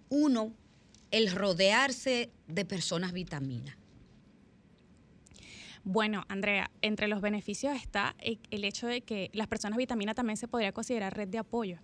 [0.09, 0.51] uno
[1.11, 3.78] el rodearse de personas vitaminas?
[5.83, 10.47] Bueno, Andrea, entre los beneficios está el hecho de que las personas vitaminas también se
[10.47, 11.79] podría considerar red de apoyo.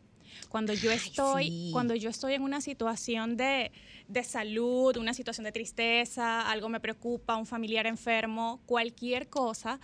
[0.49, 3.71] Cuando yo estoy, cuando yo estoy en una situación de,
[4.07, 9.79] de, salud, una situación de tristeza, algo me preocupa, un familiar enfermo, cualquier cosa,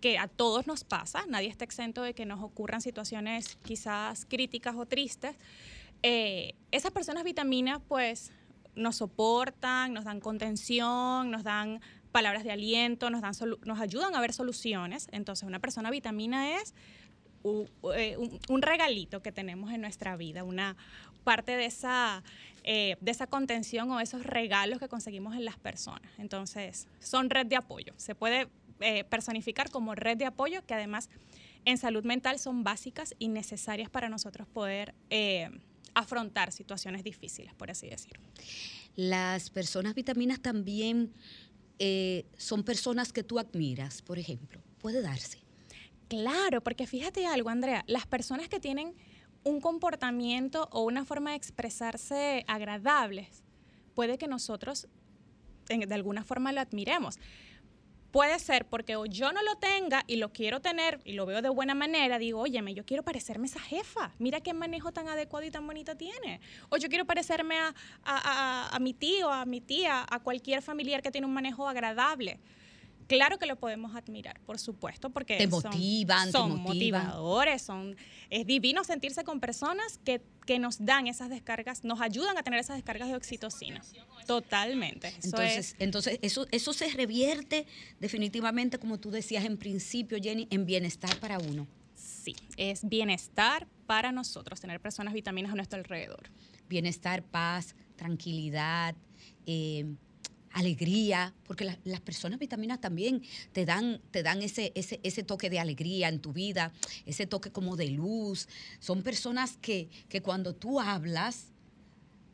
[0.00, 4.74] que a todos nos pasa, nadie está exento de que nos ocurran situaciones quizás críticas
[4.76, 5.36] o tristes.
[6.02, 8.32] Eh, esas personas vitaminas pues
[8.74, 11.80] nos soportan, nos dan contención, nos dan
[12.12, 13.32] palabras de aliento, nos, dan
[13.64, 15.08] nos ayudan a ver soluciones.
[15.12, 16.74] Entonces una persona vitamina es
[17.94, 18.16] eh,
[18.48, 20.76] un, regalito que tenemos en nuestra vida, una
[21.24, 22.22] parte de esa,
[22.64, 26.10] eh, de esa contención o esos regalos que conseguimos en las personas.
[26.18, 27.94] Entonces son red de apoyo.
[27.96, 28.48] Se puede
[28.80, 31.10] eh, personificar como red de apoyo que además
[31.66, 35.50] en salud mental son básicas y necesarias para nosotros poder eh,
[35.94, 38.24] afrontar situaciones difíciles, por así decirlo.
[38.96, 41.12] Las personas vitaminas también
[41.82, 44.60] eh, son personas que tú admiras, por ejemplo.
[44.78, 45.38] Puede darse.
[46.08, 48.94] Claro, porque fíjate algo, Andrea, las personas que tienen
[49.44, 53.42] un comportamiento o una forma de expresarse agradables,
[53.94, 54.88] puede que nosotros
[55.68, 57.18] de alguna forma lo admiremos.
[58.10, 61.42] Puede ser porque o yo no lo tenga y lo quiero tener y lo veo
[61.42, 65.46] de buena manera, digo, óyeme, yo quiero parecerme esa jefa, mira qué manejo tan adecuado
[65.46, 66.40] y tan bonito tiene.
[66.70, 71.10] O yo quiero parecerme a, a mi tío, a mi tía, a cualquier familiar que
[71.10, 72.40] tiene un manejo agradable.
[73.10, 77.96] Claro que lo podemos admirar, por supuesto, porque te motivan, son, motivadores, son,
[78.30, 82.60] es divino sentirse con personas que, que, nos dan esas descargas, nos ayudan a tener
[82.60, 83.82] esas descargas de oxitocina.
[84.28, 85.12] Totalmente.
[85.24, 87.66] entonces, entonces eso, eso se revierte
[87.98, 91.66] definitivamente, como tú decías en principio, Jenny, en bienestar para uno.
[91.96, 96.30] Sí, es bienestar para nosotros, tener personas vitaminas a nuestro alrededor.
[96.68, 98.94] Bienestar, paz, tranquilidad.
[99.46, 99.96] Eh,
[100.52, 105.60] alegría, porque las personas vitaminas también te dan, te dan ese, ese, ese, toque de
[105.60, 106.72] alegría en tu vida,
[107.06, 108.48] ese toque como de luz.
[108.80, 111.52] Son personas que, que cuando tú hablas,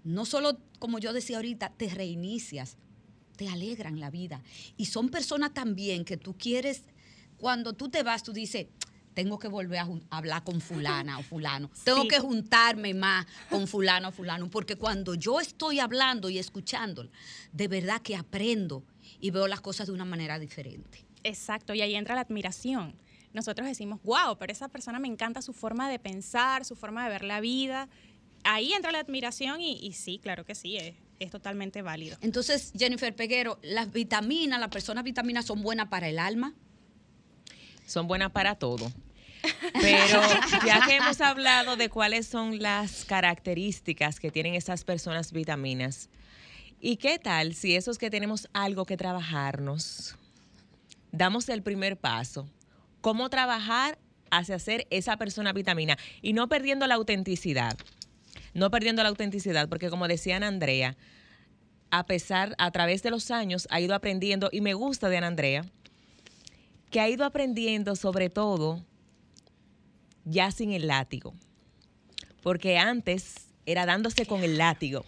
[0.05, 2.77] no solo, como yo decía ahorita, te reinicias,
[3.37, 4.43] te alegran la vida.
[4.77, 6.83] Y son personas también que tú quieres,
[7.37, 8.67] cuando tú te vas, tú dices,
[9.17, 11.71] tengo que volver a, hablar con fulana o fulano.
[11.85, 12.09] Tengo Sí.
[12.09, 17.09] que juntarme más con fulano o fulano, porque cuando yo estoy hablando y escuchando,
[17.51, 18.85] de verdad que aprendo
[19.19, 21.07] y veo las cosas de una manera diferente.
[21.25, 22.95] Exacto, y ahí entra la admiración.
[23.33, 27.09] Nosotros decimos, wow, pero esa persona me encanta su forma de pensar, su forma de
[27.09, 27.89] ver la vida.
[28.45, 32.19] Ahí entra la admiración y, y sí, claro que sí, es, es totalmente válido.
[32.21, 36.53] Entonces, Jennifer Peguero, las vitaminas, las personas vitaminas son buenas para el alma.
[37.87, 38.93] Son buenas para todo.
[39.81, 40.21] Pero
[40.67, 46.11] ya que hemos hablado de cuáles son las características que tienen esas personas vitaminas,
[46.81, 50.17] ¿y qué tal si esos que tenemos algo que trabajarnos,
[51.13, 52.49] damos el primer paso?
[53.01, 53.99] ¿Cómo trabajar
[54.31, 55.97] hacia ser esa persona vitamina?
[56.23, 57.79] Y no perdiendo la autenticidad.
[58.53, 60.97] No perdiendo la autenticidad, porque como decía Ana Andrea,
[61.91, 65.29] a pesar, a través de los años, ha ido aprendiendo, y me gusta de Ana
[65.29, 65.65] Andrea,
[66.91, 68.85] que ha ido aprendiendo sobre todo
[70.25, 71.35] ya sin el látigo.
[72.43, 75.05] Porque antes era dándose con el látigo,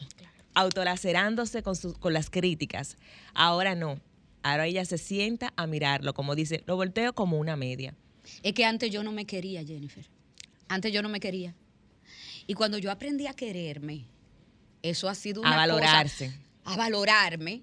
[0.55, 2.97] autolacerándose con, sus- con las críticas.
[3.35, 4.01] Ahora no.
[4.43, 7.95] Ahora ella se sienta a mirarlo, como dice, lo volteo como una media.
[8.43, 10.05] Es que antes yo no me quería, Jennifer.
[10.69, 11.55] Antes yo no me quería.
[12.47, 14.05] Y cuando yo aprendí a quererme,
[14.83, 16.33] eso ha sido una A cosa- valorarse.
[16.65, 17.63] a valorarme,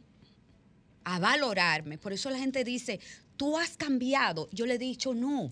[1.04, 1.98] a valorarme.
[1.98, 3.00] Por eso la gente dice,
[3.38, 4.50] tú has cambiado.
[4.52, 5.52] Yo le he dicho, no.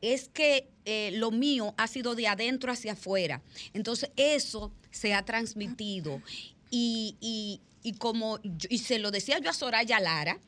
[0.00, 3.42] Es que eh, lo mío ha sido de adentro hacia afuera.
[3.74, 6.22] Entonces eso se ha transmitido.
[6.70, 7.60] Y, y-
[7.98, 10.38] como, y se lo decía yo a Soraya Lara,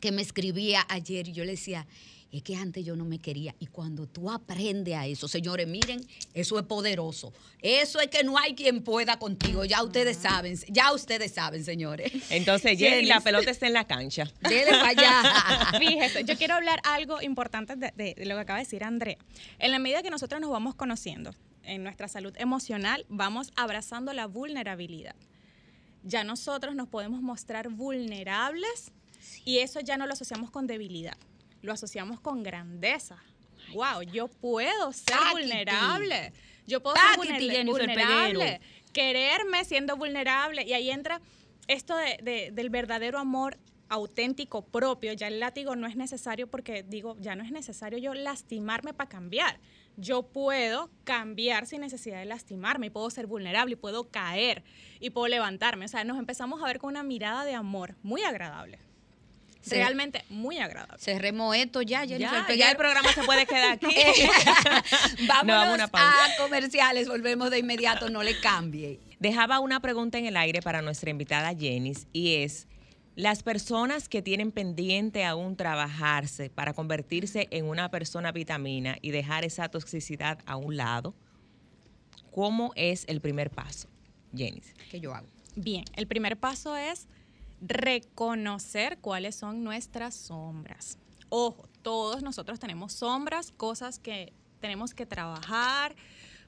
[0.00, 1.86] que me escribía ayer y yo le decía,
[2.32, 3.54] es que antes yo no me quería.
[3.58, 6.00] Y cuando tú aprendes a eso, señores, miren,
[6.32, 7.32] eso es poderoso.
[7.60, 9.64] Eso es que no hay quien pueda contigo.
[9.64, 12.12] Ya ustedes saben, ya ustedes saben, señores.
[12.30, 14.30] Entonces, Jenny, Jenny, la pelota está en la cancha.
[14.42, 15.72] Dele para allá.
[15.78, 19.18] Fíjese, yo quiero hablar algo importante de, de- de lo que acaba de decir Andrea.
[19.58, 24.26] En la medida que nosotros nos vamos conociendo en nuestra salud emocional, vamos abrazando la
[24.26, 25.14] vulnerabilidad.
[26.04, 28.92] Ya nosotros nos podemos mostrar vulnerables
[29.44, 31.16] y eso ya no lo asociamos con debilidad,
[31.62, 33.22] lo asociamos con grandeza.
[33.74, 35.30] Wow, yo puedo ser Taquiti.
[35.32, 36.32] vulnerable.
[36.66, 38.60] Yo puedo Taquiti, ser vulnerable.
[38.92, 40.64] Quererme siendo vulnerable.
[40.64, 41.20] Y ahí entra
[41.68, 45.12] esto de- de- del verdadero amor auténtico propio.
[45.12, 49.08] Ya el látigo no es necesario porque digo, ya no es necesario yo lastimarme para
[49.08, 49.58] cambiar.
[49.96, 54.62] Yo puedo cambiar sin necesidad de lastimarme y puedo ser vulnerable y puedo caer
[55.00, 55.84] y puedo levantarme.
[55.84, 58.78] O sea, nos empezamos a ver con una mirada de amor muy agradable.
[59.68, 60.98] Realmente muy agradable.
[60.98, 62.56] Cerremos esto ya, Jennifer.
[62.56, 63.94] Ya, el programa se puede quedar aquí.
[65.28, 69.00] Vámonos No, a comerciales, volvemos de inmediato, no le cambie.
[69.18, 72.68] Dejaba una pregunta en el aire para nuestra invitada Jenis y es,
[73.16, 79.44] las personas que tienen pendiente aún trabajarse para convertirse en una persona vitamina y dejar
[79.44, 81.14] esa toxicidad a un lado,
[82.30, 83.88] ¿cómo es el primer paso?
[84.34, 84.72] Jenis.
[84.90, 85.26] ¿Qué yo hago?
[85.54, 87.08] Bien, el primer paso es
[87.60, 90.98] reconocer cuáles son nuestras sombras.
[91.28, 95.94] Ojo, todos nosotros tenemos sombras, cosas que tenemos que trabajar,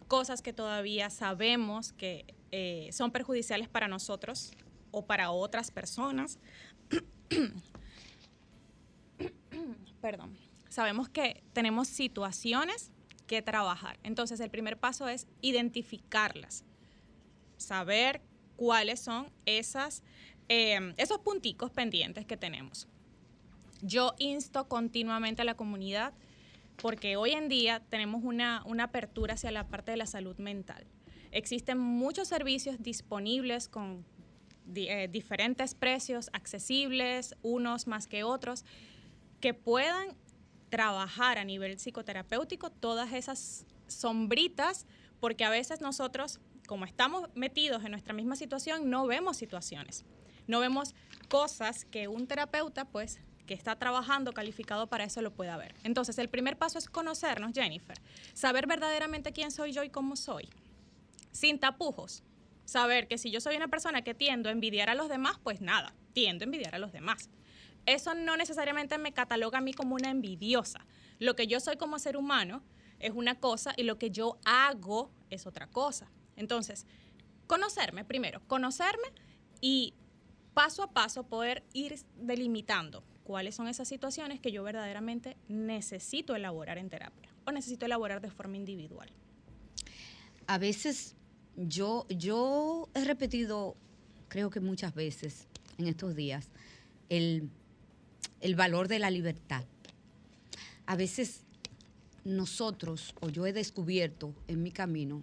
[0.09, 4.53] cosas que todavía sabemos que eh, son perjudiciales para nosotros
[4.91, 6.39] o para otras personas.
[10.01, 10.37] Perdón.
[10.69, 12.91] Sabemos que tenemos situaciones
[13.27, 13.99] que trabajar.
[14.03, 16.65] Entonces, el primer paso es identificarlas
[17.63, 18.21] saber
[18.57, 20.03] cuáles son esas,
[20.55, 22.87] eh, esos punticos pendientes que tenemos.
[23.81, 26.13] Yo insto continuamente a la comunidad
[26.77, 30.85] porque hoy en día tenemos una, una apertura hacia la parte de la salud mental.
[31.31, 34.05] Existen muchos servicios disponibles con
[34.75, 38.67] eh, diferentes precios accesibles, unos más que otros,
[39.41, 40.15] que puedan
[40.69, 44.87] trabajar a nivel psicoterapéutico todas esas sombritas,
[45.19, 50.05] porque a veces nosotros, como estamos metidos en nuestra misma situación, no vemos situaciones,
[50.47, 50.95] no vemos
[51.29, 55.75] cosas que un terapeuta, pues, que está trabajando calificado para eso lo pueda ver.
[55.83, 57.99] Entonces, el primer paso es conocernos, Jennifer,
[58.35, 60.49] saber verdaderamente quién soy yo y cómo soy,
[61.33, 62.23] sin tapujos.
[62.65, 65.61] Saber que si yo soy una persona que tiendo a envidiar a los demás, pues
[65.61, 67.29] nada, tiendo a envidiar a los demás
[67.87, 70.87] eso no necesariamente me cataloga a mí como una envidiosa.
[71.19, 72.63] Lo que yo soy como ser humano
[72.99, 76.11] es una cosa y lo que yo hago es otra cosa.
[76.37, 76.87] Entonces,
[77.47, 79.09] conocerme primero, conocerme
[79.61, 79.95] y
[80.55, 86.79] paso a paso poder ir delimitando cuáles son esas situaciones que yo verdaderamente necesito elaborar
[86.79, 89.09] en terapia o necesito elaborar de forma individual.
[90.47, 91.15] A veces
[91.57, 93.77] yo, yo he repetido,
[94.29, 95.47] creo que muchas veces
[95.79, 96.49] en estos días,
[97.09, 97.49] el,
[98.41, 99.65] el valor de la libertad.
[100.87, 101.43] A veces
[102.25, 105.23] nosotros, o yo he descubierto en mi camino,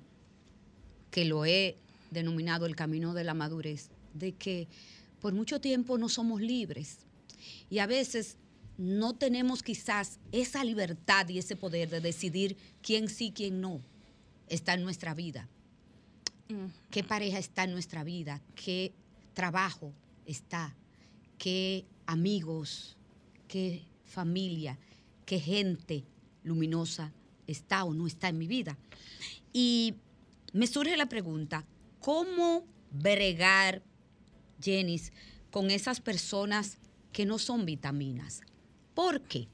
[1.12, 1.78] que lo he
[2.12, 4.68] denominado el camino de la madurez, de que
[5.20, 7.00] por mucho tiempo no somos libres.
[7.70, 8.38] Y a veces
[8.78, 13.82] no tenemos quizás esa libertad y ese poder de decidir quién sí, quién no
[14.48, 15.48] está en nuestra vida,
[16.90, 18.94] qué pareja está en nuestra vida, qué
[19.34, 19.94] trabajo
[20.26, 20.76] está,
[21.38, 22.98] qué amigos,
[23.48, 24.80] qué familia,
[25.26, 26.06] qué gente
[26.44, 27.12] luminosa
[27.48, 28.78] está o no está en mi vida.
[29.54, 29.96] Y
[30.54, 31.66] me surge la pregunta,
[32.00, 33.84] ¿cómo bregar,
[34.62, 35.12] Jenis,
[35.52, 36.78] con esas personas
[37.12, 38.42] que no son vitaminas?
[38.94, 39.48] ¿Por qué?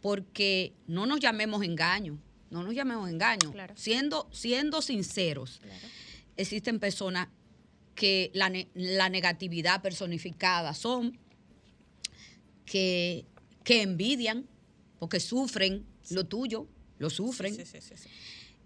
[0.00, 2.18] Porque no nos llamemos engaño,
[2.50, 3.52] no nos llamemos engaño.
[3.74, 5.60] Siendo, siendo sinceros,
[6.36, 7.28] existen personas
[7.94, 11.18] que la, la, negatividad personificada son
[12.64, 13.26] que,
[13.64, 14.46] que envidian
[14.98, 16.68] porque sufren lo tuyo,
[16.98, 17.56] lo sufren,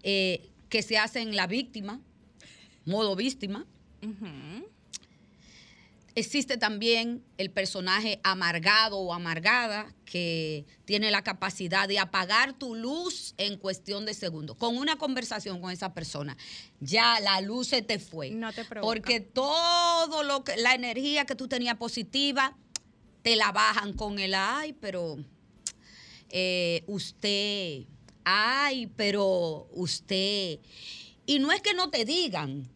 [0.03, 2.01] eh, que se hacen la víctima,
[2.85, 3.65] modo víctima.
[6.17, 13.35] Existe también el personaje amargado o amargada que tiene la capacidad de apagar tu luz
[13.37, 14.57] en cuestión de segundos.
[14.57, 16.35] Con una conversación con esa persona,
[16.79, 18.31] ya la luz se te fue.
[18.31, 22.57] No te Porque todo lo que la energía que tú tenías positiva
[23.21, 25.17] te la bajan con el ay, pero
[26.31, 27.83] eh, usted,
[28.23, 30.61] ay, pero usted.
[31.27, 32.75] Y no es que no te digan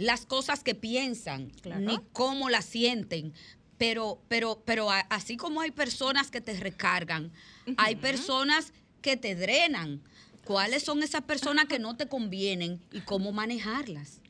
[0.00, 3.34] las cosas que piensan, ni cómo las sienten,
[3.76, 7.30] pero, pero, pero así como hay personas que te recargan,
[7.76, 8.72] hay personas
[9.02, 10.00] que te drenan.
[10.44, 14.20] ¿Cuáles son esas personas que no te convienen y cómo manejarlas?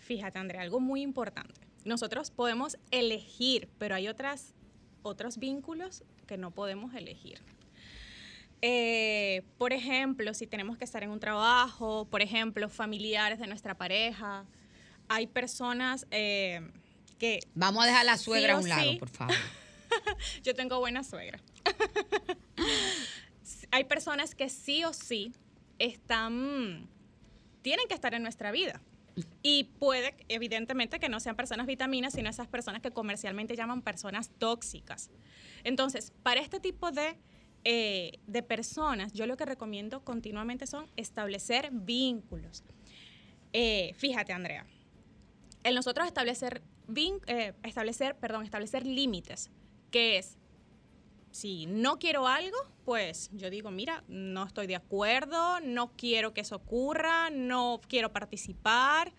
[0.00, 1.60] Fíjate, Andrea, algo muy importante.
[1.84, 4.52] Nosotros podemos elegir, pero hay otras,
[5.02, 7.40] otros vínculos que no podemos elegir.
[8.62, 13.76] Eh, por ejemplo, si tenemos que estar en un trabajo, por ejemplo, familiares de nuestra
[13.76, 14.44] pareja,
[15.08, 16.60] hay personas eh,
[17.18, 17.40] que...
[17.54, 19.34] Vamos a dejar la suegra a un lado, por favor.
[20.42, 21.40] Yo tengo buena suegra.
[23.70, 25.32] hay personas que sí o sí
[25.78, 26.88] están,
[27.62, 28.80] tienen que estar en nuestra vida.
[29.42, 34.30] Y puede, evidentemente, que no sean personas vitaminas, sino esas personas que comercialmente llaman personas
[34.38, 35.10] tóxicas.
[35.64, 37.18] Entonces, para este tipo de
[37.64, 42.64] eh, de personas, yo lo que recomiendo continuamente son establecer vínculos.
[43.52, 44.66] Eh, fíjate, Andrea,
[45.64, 46.62] el nosotros establecer,
[47.26, 49.50] eh, establecer, perdón, establecer límites,
[49.90, 50.36] que es,
[51.30, 56.42] si no quiero algo, pues yo digo, mira, no estoy de acuerdo, no quiero que
[56.42, 59.12] eso ocurra, no quiero participar.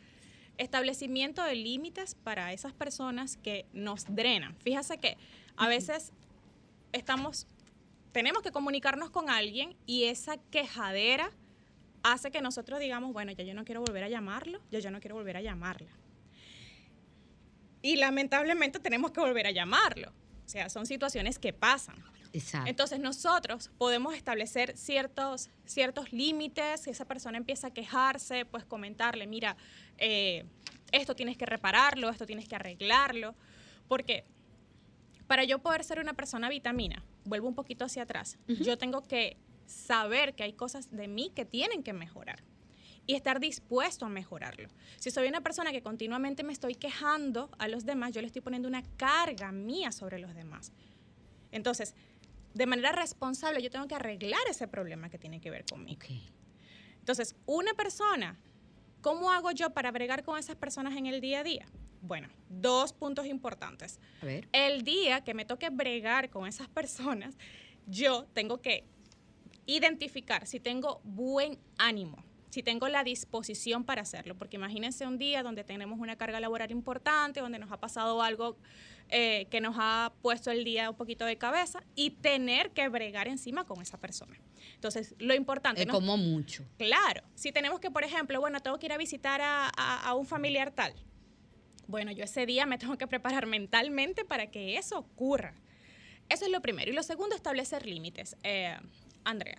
[0.57, 4.55] Establecimiento de límites para esas personas que nos drenan.
[4.57, 5.17] Fíjate que
[5.57, 6.13] a veces
[6.91, 7.47] estamos
[8.11, 11.31] tenemos que comunicarnos con alguien y esa quejadera
[12.03, 14.99] hace que nosotros digamos, bueno, ya yo no quiero volver a llamarlo, ya yo no
[14.99, 15.89] quiero volver a llamarla.
[17.83, 20.11] Y lamentablemente tenemos que volver a llamarlo.
[20.43, 21.95] O sea, son situaciones que pasan.
[22.31, 22.67] Exacto.
[22.67, 29.27] Entonces nosotros podemos establecer ciertos, ciertos límites, si esa persona empieza a quejarse, pues comentarle,
[29.27, 29.55] mira,
[29.99, 30.45] eh,
[30.91, 33.35] esto tienes que repararlo, esto tienes que arreglarlo,
[33.87, 34.23] porque
[35.27, 39.37] para yo poder ser una persona vitamina, vuelvo un poquito hacia atrás, yo tengo que
[39.65, 42.43] saber que hay cosas de mí que tienen que mejorar
[43.05, 44.69] y estar dispuesto a mejorarlo.
[44.97, 48.41] Si soy una persona que continuamente me estoy quejando a los demás, yo le estoy
[48.41, 50.71] poniendo una carga mía sobre los demás.
[51.51, 51.95] Entonces,
[52.53, 56.01] de manera responsable, yo tengo que arreglar ese problema que tiene que ver conmigo.
[56.99, 58.39] Entonces, una persona,
[59.01, 61.65] ¿cómo hago yo para bregar con esas personas en el día a día?
[62.01, 63.99] Bueno, dos puntos importantes.
[64.21, 64.47] A ver.
[64.51, 67.35] El día que me toque bregar con esas personas,
[67.87, 68.85] yo tengo que
[69.65, 72.23] identificar si tengo buen ánimo,
[72.53, 76.69] si tengo la disposición para hacerlo, porque imagínense un día donde tenemos una carga laboral
[76.69, 78.57] importante, donde nos ha pasado algo
[79.09, 83.27] eh, que nos ha puesto el día un poquito de cabeza y tener que bregar
[83.27, 84.39] encima con esa persona.
[84.75, 85.81] Entonces, lo importante...
[85.81, 86.63] Es como mucho.
[86.77, 90.69] Claro, si tenemos que, por ejemplo, bueno, tengo que ir a visitar a un familiar
[90.69, 90.93] tal,
[91.87, 95.55] bueno, yo ese día me tengo que preparar mentalmente para que eso ocurra.
[96.29, 96.91] Eso es lo primero.
[96.91, 98.37] Y lo segundo, establecer límites.
[98.43, 98.77] Eh,
[99.23, 99.57] Andrea,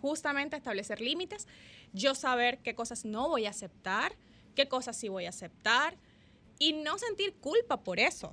[0.00, 1.46] justamente establecer límites,
[1.92, 4.16] yo saber qué cosas no voy a aceptar,
[4.54, 5.96] qué cosas sí voy a aceptar
[6.58, 8.32] y no sentir culpa por eso.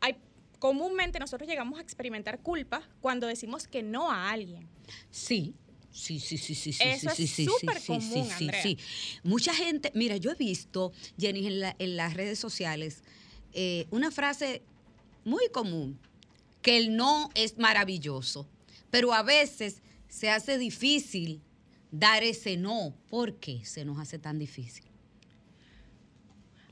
[0.00, 0.16] Hay,
[0.58, 4.68] comúnmente nosotros llegamos a experimentar culpa cuando decimos que no a alguien.
[5.10, 5.54] Sí,
[5.90, 8.62] Sí, sí, sí, sí, sí, Eso sí, es sí, súper sí, común, sí, sí, Andrea.
[8.62, 8.78] sí.
[9.22, 13.02] Mucha gente, mira, yo he visto, Jenny, en, la- en las redes sociales,
[13.54, 14.62] eh, una frase
[15.24, 15.98] muy común,
[16.60, 18.46] que el no es maravilloso,
[18.90, 21.42] pero a veces se hace difícil
[21.90, 22.94] dar ese no.
[23.08, 24.84] ¿Por qué se nos hace tan difícil?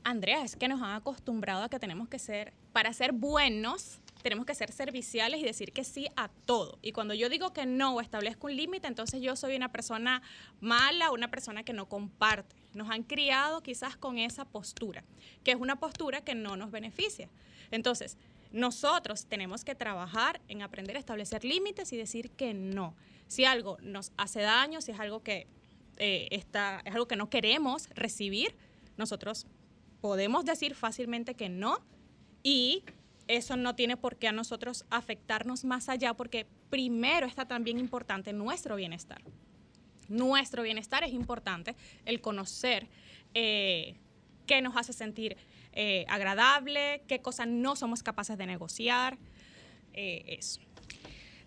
[0.03, 4.45] Andrea, es que nos han acostumbrado a que tenemos que ser, para ser buenos, tenemos
[4.45, 6.77] que ser serviciales y decir que sí a todo.
[6.83, 10.21] Y cuando yo digo que no o establezco un límite, entonces yo soy una persona
[10.61, 12.55] mala, una persona que no comparte.
[12.75, 15.03] Nos han criado quizás con esa postura,
[15.43, 17.29] que es una postura que no nos beneficia.
[17.71, 18.17] Entonces,
[18.51, 22.95] nosotros tenemos que trabajar en aprender a establecer límites y decir que no.
[23.27, 25.47] Si algo nos hace daño, si es algo que
[25.97, 28.55] eh, está, es algo que no queremos recibir,
[28.97, 29.47] nosotros
[30.01, 31.79] podemos decir fácilmente que no
[32.43, 32.83] y
[33.27, 38.33] eso no tiene por qué a nosotros afectarnos más allá porque primero está también importante
[38.33, 39.21] nuestro bienestar.
[40.07, 42.87] Nuestro bienestar es importante, el conocer
[43.33, 43.95] eh,
[44.45, 45.37] qué nos hace sentir
[45.73, 49.17] eh, agradable, qué cosas no somos capaces de negociar,
[49.93, 50.59] eso.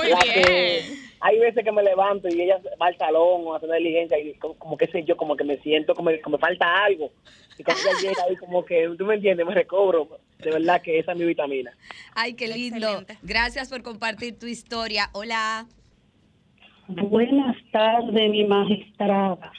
[0.00, 0.98] Muy La que bien.
[1.20, 4.34] hay veces que me levanto y ella va al salón o a hacer diligencia y
[4.34, 7.12] como, como que sé yo, como que me siento como que me falta algo.
[7.56, 10.18] Y cuando ella llega ahí como que, tú me entiendes, me recobro.
[10.38, 11.70] De verdad que esa es mi vitamina.
[12.16, 12.78] Ay, qué lindo.
[12.78, 13.18] Excelente.
[13.22, 15.08] Gracias por compartir tu historia.
[15.12, 15.66] Hola,
[16.88, 19.52] Buenas tardes, mi magistrada.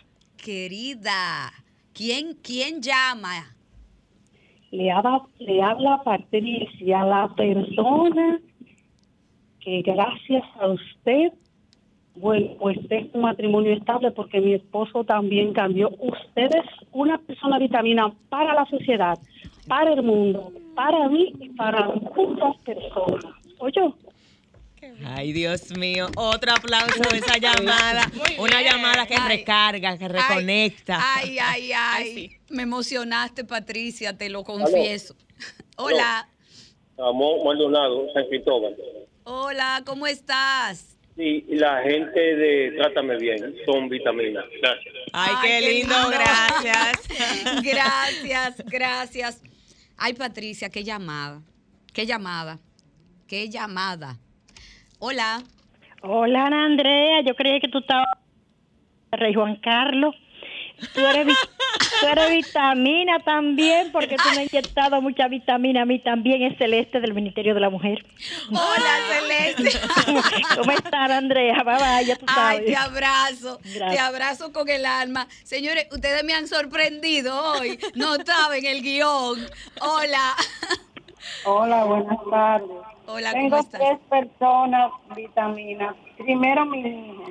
[0.43, 1.51] Querida.
[1.93, 3.55] ¿Quién, quién llama?
[4.71, 8.39] Le habla, le habla Patricia, la persona
[9.59, 11.33] que gracias a usted,
[12.15, 15.89] bueno, pues es un matrimonio estable porque mi esposo también cambió.
[15.99, 19.19] Usted es una persona vitamina para la sociedad,
[19.67, 23.35] para el mundo, para mí y para muchas personas.
[23.59, 23.93] Oye,
[25.05, 26.07] Ay, Dios mío.
[26.15, 28.07] Otro aplauso de esa llamada.
[28.13, 28.71] Muy Una bien.
[28.73, 29.37] llamada que Ay.
[29.37, 30.99] recarga, que reconecta.
[31.15, 31.73] Ay, ay, ay.
[31.73, 32.37] Ay, sí.
[32.49, 35.15] Me emocionaste, Patricia, te lo confieso.
[35.77, 36.27] Hola,
[36.97, 38.75] Amor Maldonado, San Cristóbal.
[39.23, 40.97] hola, ¿cómo estás?
[41.15, 44.45] Sí, y la gente de Trátame Bien son vitaminas.
[44.61, 44.93] Gracias.
[45.13, 46.09] Ay, Ay, qué qué lindo, lindo.
[46.09, 47.63] gracias.
[47.63, 49.41] Gracias, gracias.
[49.97, 51.41] Ay, Patricia, qué llamada.
[51.93, 52.59] Qué llamada.
[53.27, 54.17] Qué llamada.
[55.03, 55.41] Hola.
[56.03, 57.21] Hola, Ana Andrea.
[57.25, 58.05] Yo creía que tú estabas
[59.11, 60.15] Rey Juan Carlos.
[60.93, 61.33] Tú eres, vi-
[62.01, 65.81] tú eres vitamina también, porque tú me has inyectado mucha vitamina.
[65.81, 68.05] A mí también es Celeste del Ministerio de la Mujer.
[68.49, 68.93] Hola,
[69.55, 69.79] Celeste.
[70.57, 71.63] ¿Cómo estás, Andrea?
[71.63, 72.65] Bye, bye, ya tú Ay, sabes.
[72.65, 73.91] te abrazo, Gracias.
[73.91, 75.27] te abrazo con el alma.
[75.43, 77.79] Señores, ustedes me han sorprendido hoy.
[77.95, 79.39] No estaba en el guion.
[79.81, 80.35] Hola.
[81.45, 82.69] Hola, buenas tardes.
[83.07, 83.79] Hola, ¿cómo Tengo estás?
[83.81, 85.95] tres personas vitaminas.
[86.17, 87.25] Primero mi hijo.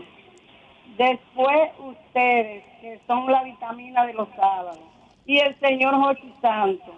[0.96, 4.78] Después ustedes, que son la vitamina de los sábados.
[5.26, 6.94] Y el señor Jochi Santos.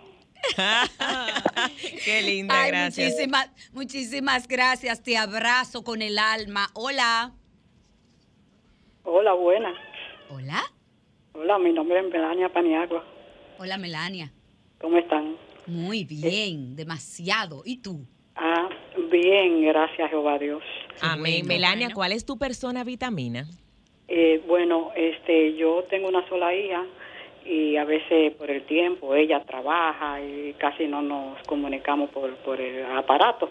[2.04, 3.06] qué linda, Ay, gracias.
[3.12, 5.02] muchísimas, muchísimas gracias.
[5.02, 6.68] Te abrazo con el alma.
[6.74, 7.32] Hola.
[9.04, 9.74] Hola, buenas.
[10.30, 10.62] Hola.
[11.34, 13.04] Hola, mi nombre es Melania Paniagua.
[13.58, 14.32] Hola, Melania.
[14.80, 15.36] ¿Cómo están?
[15.66, 17.62] Muy bien, demasiado.
[17.64, 18.00] ¿Y tú?
[18.34, 18.68] Ah,
[19.10, 20.62] bien, gracias Jehová Dios.
[21.00, 21.42] Amén.
[21.42, 21.94] bueno, Melania, bueno.
[21.94, 23.46] ¿cuál es tu persona vitamina?
[24.08, 26.84] Eh, bueno, este, yo tengo una sola hija
[27.44, 32.60] y a veces por el tiempo ella trabaja y casi no nos comunicamos por, por
[32.60, 33.50] el aparato.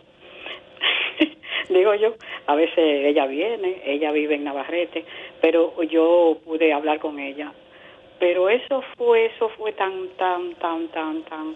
[1.70, 2.16] Digo yo,
[2.48, 5.06] a veces ella viene, ella vive en Navarrete,
[5.42, 7.54] pero yo pude hablar con ella.
[8.22, 11.56] Pero eso fue, eso fue tan, tan, tan, tan, tan,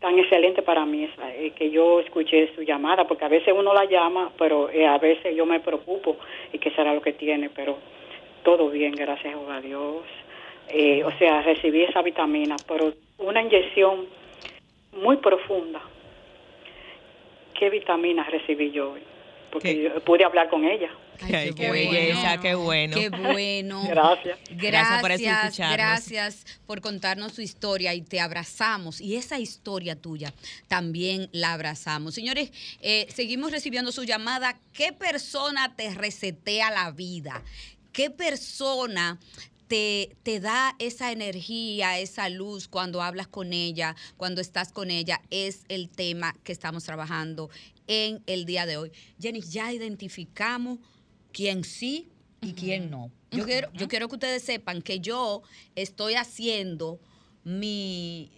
[0.00, 3.72] tan excelente para mí, esa, eh, que yo escuché su llamada, porque a veces uno
[3.72, 6.16] la llama, pero eh, a veces yo me preocupo
[6.52, 7.78] y qué será lo que tiene, pero
[8.42, 10.02] todo bien, gracias a Dios.
[10.68, 14.06] Eh, o sea, recibí esa vitamina, pero una inyección
[15.00, 15.80] muy profunda.
[17.56, 19.02] ¿Qué vitaminas recibí yo hoy?
[19.52, 20.90] Porque yo pude hablar con ella.
[21.22, 21.90] Ay, qué, bueno.
[21.90, 22.96] belleza, qué bueno.
[22.96, 23.84] Qué bueno.
[23.88, 24.38] Gracias.
[24.50, 25.76] Gracias por Gracias, escucharnos.
[25.76, 29.00] gracias por contarnos su historia y te abrazamos.
[29.00, 30.32] Y esa historia tuya
[30.68, 32.14] también la abrazamos.
[32.14, 34.58] Señores, eh, seguimos recibiendo su llamada.
[34.72, 37.42] ¿Qué persona te resetea la vida?
[37.92, 39.18] ¿Qué persona
[39.68, 45.22] te, te da esa energía, esa luz cuando hablas con ella, cuando estás con ella,
[45.30, 47.50] es el tema que estamos trabajando
[47.86, 48.92] en el día de hoy.
[49.20, 50.78] Jenny, ya identificamos
[51.34, 52.08] quién sí
[52.40, 53.10] y quién no.
[53.30, 55.42] Yo, quiero, yo quiero que ustedes sepan que yo
[55.74, 57.00] estoy haciendo
[57.42, 58.30] mi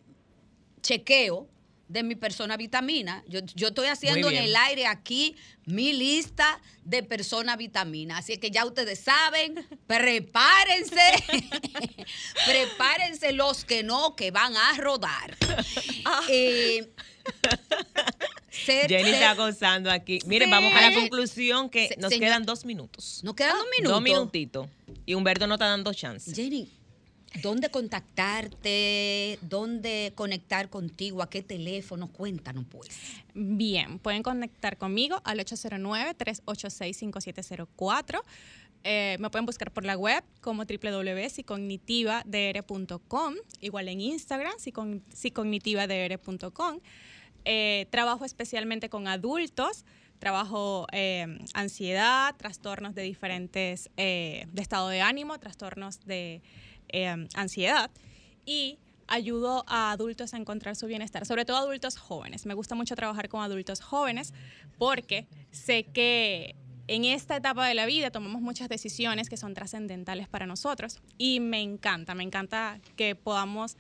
[0.83, 1.49] chequeo
[1.89, 3.23] de mi persona vitamina.
[3.29, 5.37] Yo, yo estoy haciendo en el aire aquí
[5.67, 8.19] mi lista de persona vitamina.
[8.19, 9.55] Así que ya ustedes saben,
[9.87, 10.97] prepárense,
[12.47, 15.37] prepárense los que no, que van a rodar.
[16.29, 16.93] Eh,
[18.51, 20.19] ser- Jenny ser- está gozando aquí.
[20.27, 20.53] Miren, Sí.
[20.53, 23.21] vamos a la conclusión que Se- nos señor- quedan dos minutos.
[23.25, 23.93] Nos quedan dos minutos.
[23.93, 24.69] Dos minutitos.
[25.05, 26.35] Y Humberto no está dando chance.
[26.35, 26.69] Jenny,
[27.43, 29.39] ¿dónde contactarte?
[29.43, 31.23] ¿Dónde conectar contigo?
[31.23, 32.09] ¿A qué teléfono?
[32.09, 32.89] Cuéntanos, pues.
[33.35, 38.23] Bien, pueden conectar conmigo al 809-386-5704.
[38.89, 44.53] Eh, me pueden buscar por la web como www.psicognitivadr.com, igual en Instagram,
[45.13, 46.79] psicognitivadr.com.
[47.49, 49.85] Eh, trabajo especialmente con adultos,
[50.19, 56.43] trabajo eh, ansiedad, trastornos de diferentes, eh, de estado de ánimo, trastornos de
[56.89, 57.91] eh, ansiedad
[58.45, 58.79] y
[59.09, 62.47] ayudo a adultos a encontrar su bienestar, sobre todo adultos jóvenes.
[62.47, 64.35] Me gusta mucho trabajar con adultos jóvenes
[64.79, 66.57] porque sé que
[66.89, 71.41] en esta etapa de la vida tomamos muchas decisiones que son trascendentales para nosotros y
[71.41, 73.77] me encanta, me encanta que podamos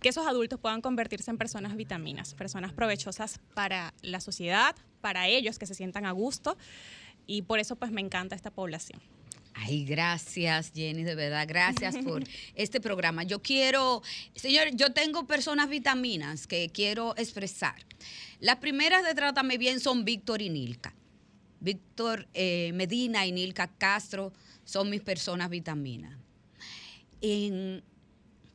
[0.00, 5.58] que esos adultos puedan convertirse en personas vitaminas, personas provechosas para la sociedad, para ellos
[5.58, 6.56] que se sientan a gusto
[7.26, 9.00] y por eso pues me encanta esta población.
[9.54, 12.22] Ay, gracias, Jenny, de verdad, gracias por
[12.54, 13.24] este programa.
[13.24, 14.02] Yo quiero,
[14.36, 17.74] señor, yo tengo personas vitaminas que quiero expresar.
[18.38, 20.94] Las primeras de Trátame Bien son Víctor y Nilka.
[21.58, 24.32] Víctor eh, Medina y Nilka Castro
[24.64, 26.16] son mis personas vitaminas.
[27.20, 27.82] En-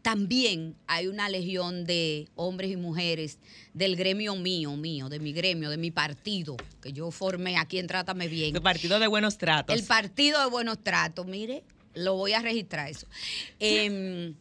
[0.03, 3.39] también hay una legión de hombres y mujeres
[3.73, 7.87] del gremio mío, mío, de mi gremio, de mi partido, que yo formé aquí en
[7.87, 8.53] Trátame Bien.
[8.53, 9.75] Tu partido de buenos tratos.
[9.75, 11.63] El partido de buenos tratos, mire,
[11.95, 13.07] lo voy a registrar eso.
[13.59, 14.35] Em,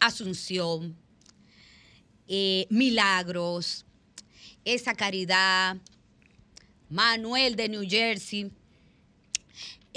[0.00, 0.96] Asunción,
[2.26, 3.84] eh, Milagros,
[4.64, 5.76] Esa Caridad,
[6.88, 8.50] Manuel de New Jersey.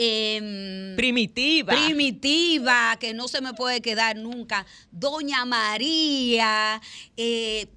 [0.01, 1.73] Em, Primitiva.
[1.73, 4.65] Primitiva, que no se me puede quedar nunca.
[4.91, 6.81] Doña María.
[7.17, 7.67] eh,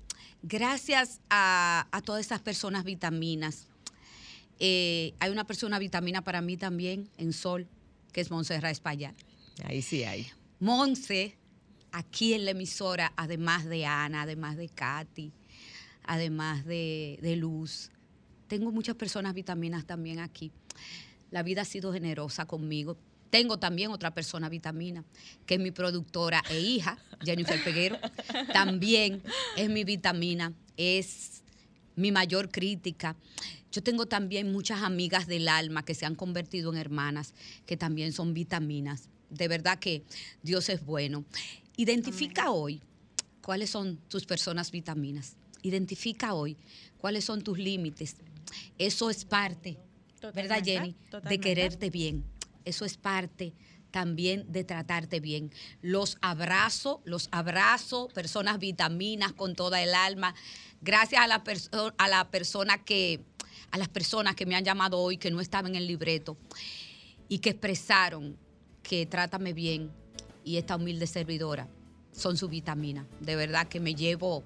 [0.43, 3.67] gracias a, a todas esas personas vitaminas.
[4.59, 7.67] Eh, hay una persona vitamina para mí también en Sol,
[8.13, 9.15] que es Montserrat Espaillat.
[9.65, 10.29] Ahí sí hay.
[10.61, 11.37] Monse,
[11.91, 15.33] aquí en la emisora, además de Ana, además de Katy,
[16.05, 17.91] además de, de Luz,
[18.47, 20.53] tengo muchas personas vitaminas también aquí.
[21.33, 22.97] La vida ha sido generosa conmigo.
[23.31, 25.03] Tengo también otra persona vitamina,
[25.47, 27.97] que es mi productora e hija, Jennifer Peguero.
[28.53, 29.23] También
[29.57, 31.43] es mi vitamina, es
[31.97, 33.17] mi mayor crítica.
[33.73, 37.33] Yo tengo también muchas amigas del alma que se han convertido en hermanas,
[37.65, 39.09] que también son vitaminas.
[39.31, 40.03] De verdad que
[40.43, 41.25] Dios es bueno.
[41.79, 42.83] Identifica hoy
[43.41, 45.37] cuáles son tus personas vitaminas.
[45.63, 46.59] Identifica hoy
[46.99, 48.17] cuáles son tus límites.
[48.77, 49.79] Eso es parte,
[50.33, 50.97] ¿verdad, Totalmente, Jenny?
[51.29, 52.25] De quererte bien.
[52.65, 53.53] Eso es parte
[53.91, 55.51] también de tratarte bien.
[55.83, 60.35] Los abrazo, los abrazo, personas vitaminas con toda el alma.
[60.81, 63.21] Gracias a la, perso- a la persona que,
[63.71, 66.37] a las personas que me han llamado hoy que no estaban en el libreto
[67.29, 68.37] y que expresaron
[68.83, 69.91] que trátame bien
[70.45, 71.69] y esta humilde servidora
[72.13, 73.07] son su vitamina.
[73.21, 74.43] De verdad que me llevo,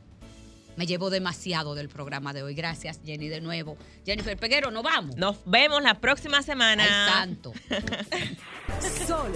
[0.76, 2.54] me llevo demasiado del programa de hoy.
[2.54, 3.76] Gracias, Jenny, de nuevo.
[4.04, 5.16] Jennifer Peguero, nos vamos.
[5.16, 6.84] Nos vemos la próxima semana.
[6.84, 7.52] Ay, santo.
[9.06, 9.32] Sol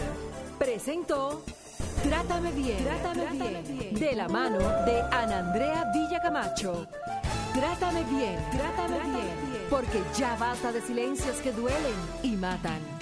[0.59, 1.43] presentó
[2.03, 6.87] Trátame bien, Trátame bien, de la mano de Ana Andrea Villacamacho.
[7.55, 13.00] Trátame bien, Trátame bien, porque ya basta de silencios que duelen y matan.